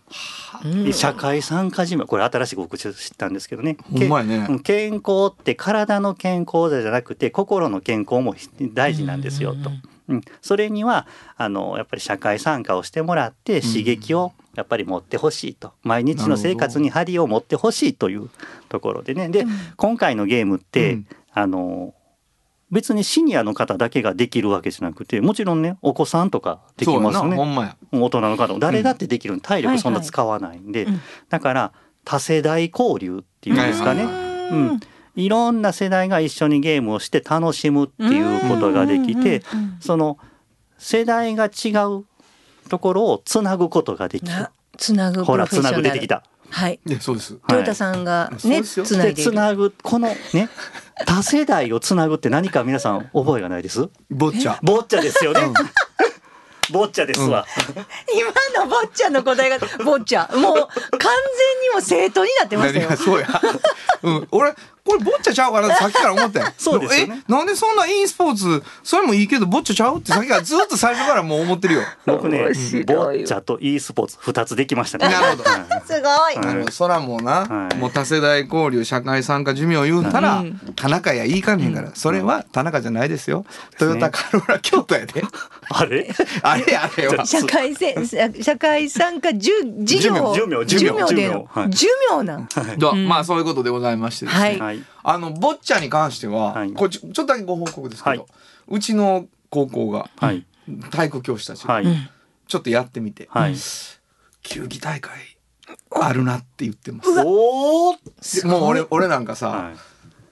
[0.65, 3.77] うん社会参加寿命これ新しく僕知ったんですけどね。
[4.23, 4.59] ね。
[4.63, 8.35] 健康って体の健康じゃなくて心の健康も
[8.73, 9.71] 大事なんですよと。
[10.09, 15.71] うん、それにはあのやっぱり社会参加をしてもらって刺激をやっぱり持ってほしいと。
[15.83, 18.29] 毎日の生活に張りを持ってほしいという
[18.67, 19.29] ところでね。
[19.29, 19.45] で
[19.77, 21.07] 今回のゲームって、うん。
[21.35, 21.93] あの
[22.73, 27.77] 別にシニアの方だけができるわけじゃなくてもちろんねお子さんとかできそうやなますよねほんまや。
[27.91, 28.59] 大人の方も。
[28.59, 30.99] 誰だってできる体力そんな使わないんで、うん。
[31.29, 34.79] だから多世代交流っていうんですかね、うん、
[35.15, 39.43] いろんな世代が一緒にゲームをして楽しむっていうことができて、
[39.79, 40.17] その
[40.79, 42.05] 世代が違う
[42.69, 44.31] ところをつなぐことができる。
[44.31, 44.51] な。
[44.77, 46.23] つなぐプほらつなぐ出てきた。
[46.49, 46.79] はい。
[46.99, 47.35] そうです。
[47.47, 49.31] トヨタさんがねつつないでいる。
[49.31, 50.49] なぐこのね
[51.05, 53.89] 多世代をつなぐって何か皆さん覚えがないです？
[54.09, 54.59] ボッチャ。
[54.61, 55.41] ボッチャですよね。
[56.71, 57.45] ボッチャですわ。
[58.55, 63.27] 今の坊ちゃんの答えが坊ちゃんもう完全にも生徒になってましたよそうや。
[64.03, 64.53] うん、俺
[64.85, 66.47] これボッチャちゃうかなってさっきから思ったよ。
[66.57, 67.23] そうですよね。
[67.27, 71.81] え、なんでそんな e スポーツそれもいいけどボッチャちゃうってさっきからずっと最初からもう思ってるよ。
[72.05, 75.07] 僕ね、ボッチャと e スポーツ二つできましたね。
[75.07, 75.49] なるほど。
[75.49, 76.45] はいすごい。
[76.45, 77.77] なるほどそらもうな、はい。
[77.77, 80.59] もう多世代交流社会参加寿命言うたら、うん。
[80.75, 83.45] 田中やいいかねんから、それは田中じゃないですよ。
[83.77, 85.23] トヨタカローラ京都やで。
[85.69, 86.13] あれ？
[86.41, 87.25] あれあれは。
[87.25, 87.95] 社会せ
[88.41, 91.31] 社会参加寿寿命寿命寿命寿命で
[91.69, 92.47] 寿命なん。
[92.77, 94.85] どまあそういうことでございましてですね、はいはい。
[95.03, 98.29] あのボッチャに関しては、はいこれちょちょっとだけご報告ですけど、はい
[98.67, 100.45] うちの高校がはい。
[100.91, 101.85] 体育教師たちがはい。
[102.47, 103.55] ちょっとやってみて、はい。
[104.41, 105.11] 球技大会
[105.91, 107.09] あるなって言ってます。
[107.23, 107.95] おお。
[107.95, 107.99] で
[108.45, 109.73] もう俺俺なんかさ、はい。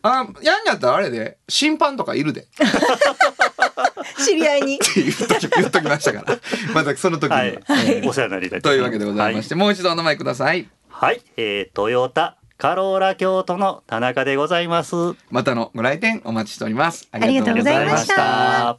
[0.03, 2.65] あやんやったらあれで審判とかいるでって
[4.25, 6.39] 知り合いに言っとき言っときましたから
[6.73, 8.07] またその時には、はい。
[8.07, 11.13] お世話になりたいというわけでございまして、もう一度お名前くださいはい。
[11.13, 11.21] はい。
[11.37, 14.95] えー、トヨタカローラ京都の田中でございます。
[15.31, 17.09] またのご来店お待ちしております。
[17.11, 18.77] ありがとうございました。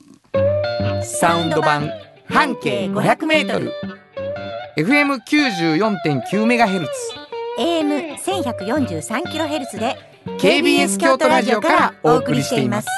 [1.03, 1.91] サウンド版
[2.29, 3.73] 半径500メートル。
[4.77, 6.93] FM 94.9メガヘルツ。
[7.59, 9.97] AM 千百四十三キロヘルツで
[10.39, 12.89] KBS 京都ラジオからお送りしています。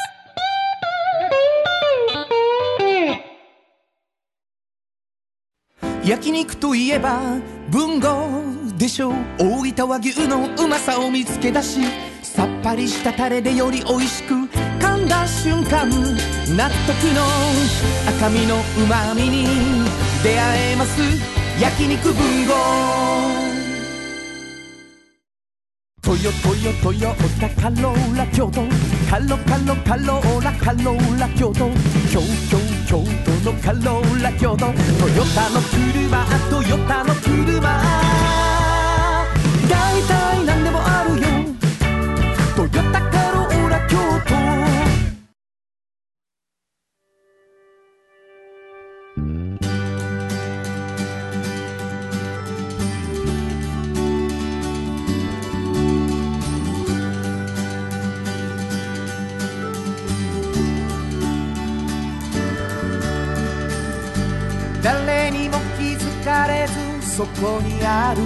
[6.05, 7.39] 焼肉といえば
[7.71, 9.15] 文豪でしょう？
[9.39, 11.81] 大分和牛のうまさを見つけ出し
[12.23, 17.23] さっぱりしたタレでより美味しく噛んだ瞬間納得の
[18.19, 19.47] 赤身のうまみに
[20.23, 21.01] 出会えます。
[21.61, 22.55] 焼肉文豪。
[26.03, 28.63] トヨトヨトヨタカローラ京都。
[29.09, 31.71] カロカロカローラカローラ京都。
[32.11, 32.21] 京
[32.51, 32.59] 京
[32.89, 34.67] 京都のカローラ京都。
[34.67, 38.14] トヨタの車トヨタの車。
[67.17, 68.23] そこにある。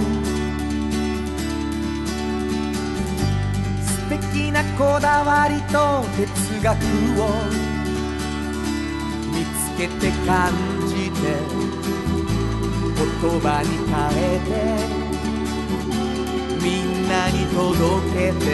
[3.85, 6.75] 素敵なこだわりと哲学
[7.21, 7.29] を
[9.31, 10.51] 見つけて感
[10.87, 11.37] じて
[12.97, 13.05] 言
[13.39, 14.51] 葉に変えて
[16.59, 18.45] みんなに届けて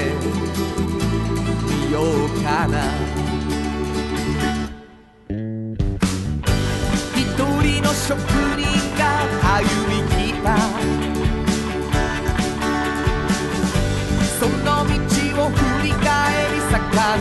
[1.64, 2.74] みようかな。
[7.16, 7.24] 一
[7.64, 8.66] 人の職人
[8.98, 9.02] が
[9.56, 10.15] 歩み
[10.46, 10.56] た
[14.40, 14.94] その道
[15.42, 16.06] を振り返
[16.54, 17.14] り遡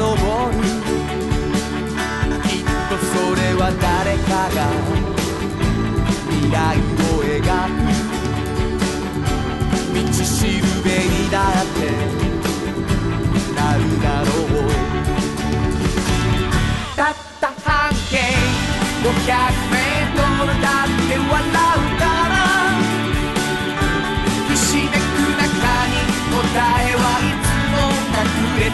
[0.51, 0.61] る
[2.43, 4.59] きっとそれは誰かが。
[6.29, 7.77] 未来を描く。
[9.95, 11.84] 道しるべにだって。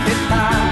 [0.05, 0.70] libertar.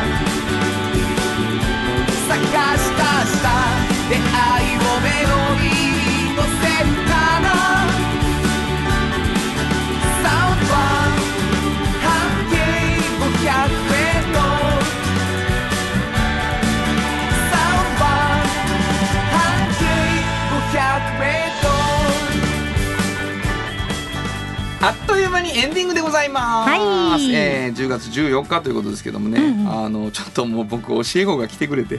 [25.59, 26.71] エンディングでございます。
[26.71, 27.35] はい。
[27.35, 29.85] えー10月14日ということですけどもね、うんうん。
[29.85, 31.99] あのちょっともう僕教え子が来てくれて、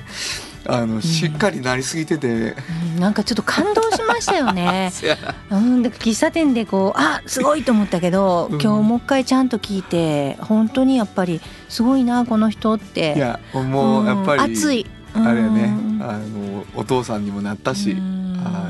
[0.65, 2.55] あのしっかりなりすぎてて、
[2.95, 2.99] うん。
[3.01, 4.93] なんかちょっと感動しましたよね。
[5.51, 8.61] うん、だ喫茶店でこうあすごいと思ったけど、うん。
[8.61, 13.13] 今日もう一回ちゃんと聞いて本当にやっぱりすごいなこの人って。
[13.17, 14.85] いやもうやっぱり、ん熱い。
[15.13, 16.01] あれやね、うん。
[16.01, 18.41] あのお父さんにもなったし、うん。
[18.41, 18.69] あ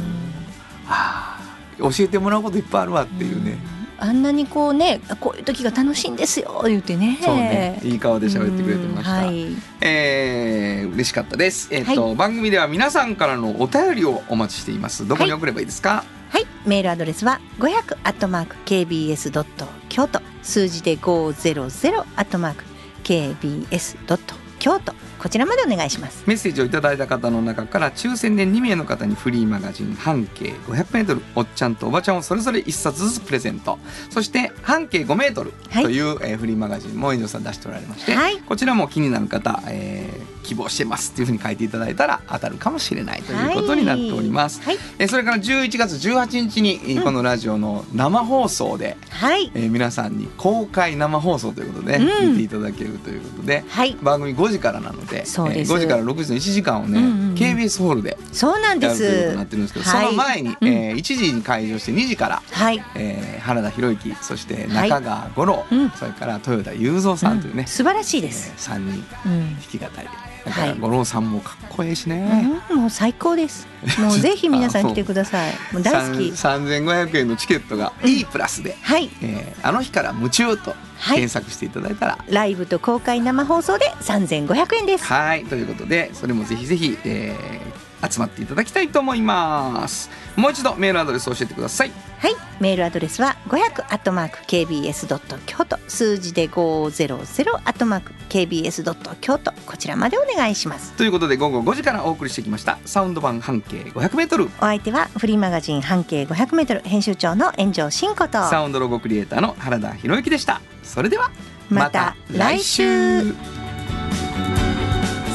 [0.92, 1.40] はあ
[1.78, 3.58] 教えてもらうこといっぱいあるわっていうね、
[4.02, 9.20] あんなにこうねこういう時が楽しいんですよ言ってねそうねいい顔で喋ってくれてました。
[9.20, 9.48] うんはい
[9.82, 11.70] えー嬉しかったです。
[11.72, 15.08] えっ、と、番組では皆さんからのお便りをお待ちしています。
[15.08, 16.04] どこに送ればいいですか？
[16.30, 22.64] はい、メールアドレスは500アットマーク kbs ドット京都数字で500アットマーク
[23.04, 26.24] kbs ドット京都こちらまでお願いします。
[26.26, 33.78] メッセージをいただいた方の中から抽選で2名の方にフリーマガジン半径 500m おっちゃんとおばちゃんをそれぞれ1冊ずつプレゼント。
[34.10, 38.38] そして半径 5m はいという、えーフリーマガジンも遠藤さん出しておられまして、はい。
[38.38, 44.62] こちらも気になる方、えー希望してますっていうふうに書いていただいたら当たるかもしれないということになっております。
[44.64, 52.32] はい、えーそれから11月18日に、えーこのラジオの生放送で、はい、えー皆さんに公開生放送ということで、うん。
[52.32, 55.72] 見ていただけるということではい、番組5時からなのでそうです。
[55.72, 57.36] えー5時から6時の1時間をね、うんうんうん。
[57.36, 60.06] KBS ホールでそうなんでやるということすになってるんですけど、はい。
[60.06, 60.68] その前に、うん。
[60.68, 65.90] えー1時に開場して2時から、はい、えー原田博之そしてはい中川五郎、うん。
[65.92, 68.54] それから豊田雄三さんというね、素晴らしいえです。
[68.70, 69.56] 3人うん。
[69.56, 70.10] 弾き語りで
[70.46, 72.64] はい五郎さんもかっこええしね。
[72.70, 73.68] うん、もう最高です。
[74.00, 75.54] もうぜひ皆さん来てください。
[75.72, 76.36] もう大好き。
[76.36, 85.06] 三3500円のチケットが E プラスで、はい、えーあの日から夢中とはい検索していただいたら、ライブと公開生放送で3500円です。
[85.06, 87.69] はいということでそれもぜひぜひ、えー
[88.10, 90.10] 集まっていただきたいと思います。
[90.36, 91.92] もう一度メールアドレス教えてください。
[92.20, 95.78] はい、メールアドレスは500アットマーク kbs ドット京都。
[95.88, 99.52] 数字で500アットマーク kbs ドット京都。
[99.66, 100.94] こちらまでお願いします。
[100.94, 102.78] ということで午後5時からお送りしてきました。
[102.86, 106.82] サウンド版半径 500m お相手はフリーマガジン半径500メートル。
[106.82, 108.48] 編集長の炎上真子と。
[108.48, 110.62] サウンドロゴクリエイターの原田博之でした。
[110.84, 111.32] それでは
[111.70, 113.34] また来週。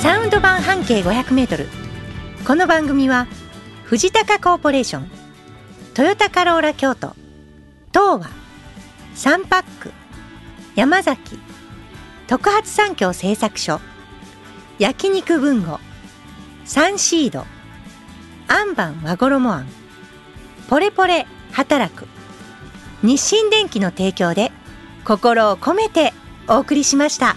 [0.00, 1.66] サウンド版半径500メートル
[2.46, 3.26] この番組は
[3.84, 5.10] 藤高コーポレーション
[5.94, 7.16] トヨタカローラ京都
[7.90, 8.28] 東和
[9.14, 9.92] サンパック
[10.76, 11.38] 山崎
[12.26, 13.80] 特発産業製作所
[14.78, 15.80] 焼肉文吾
[16.66, 17.46] サンシード
[18.48, 19.66] アンバン和衣あん
[20.68, 22.06] ポレポレ働く
[23.02, 24.52] 日清電機の提供で
[25.06, 26.12] 心を込めて
[26.46, 27.36] お送りしました。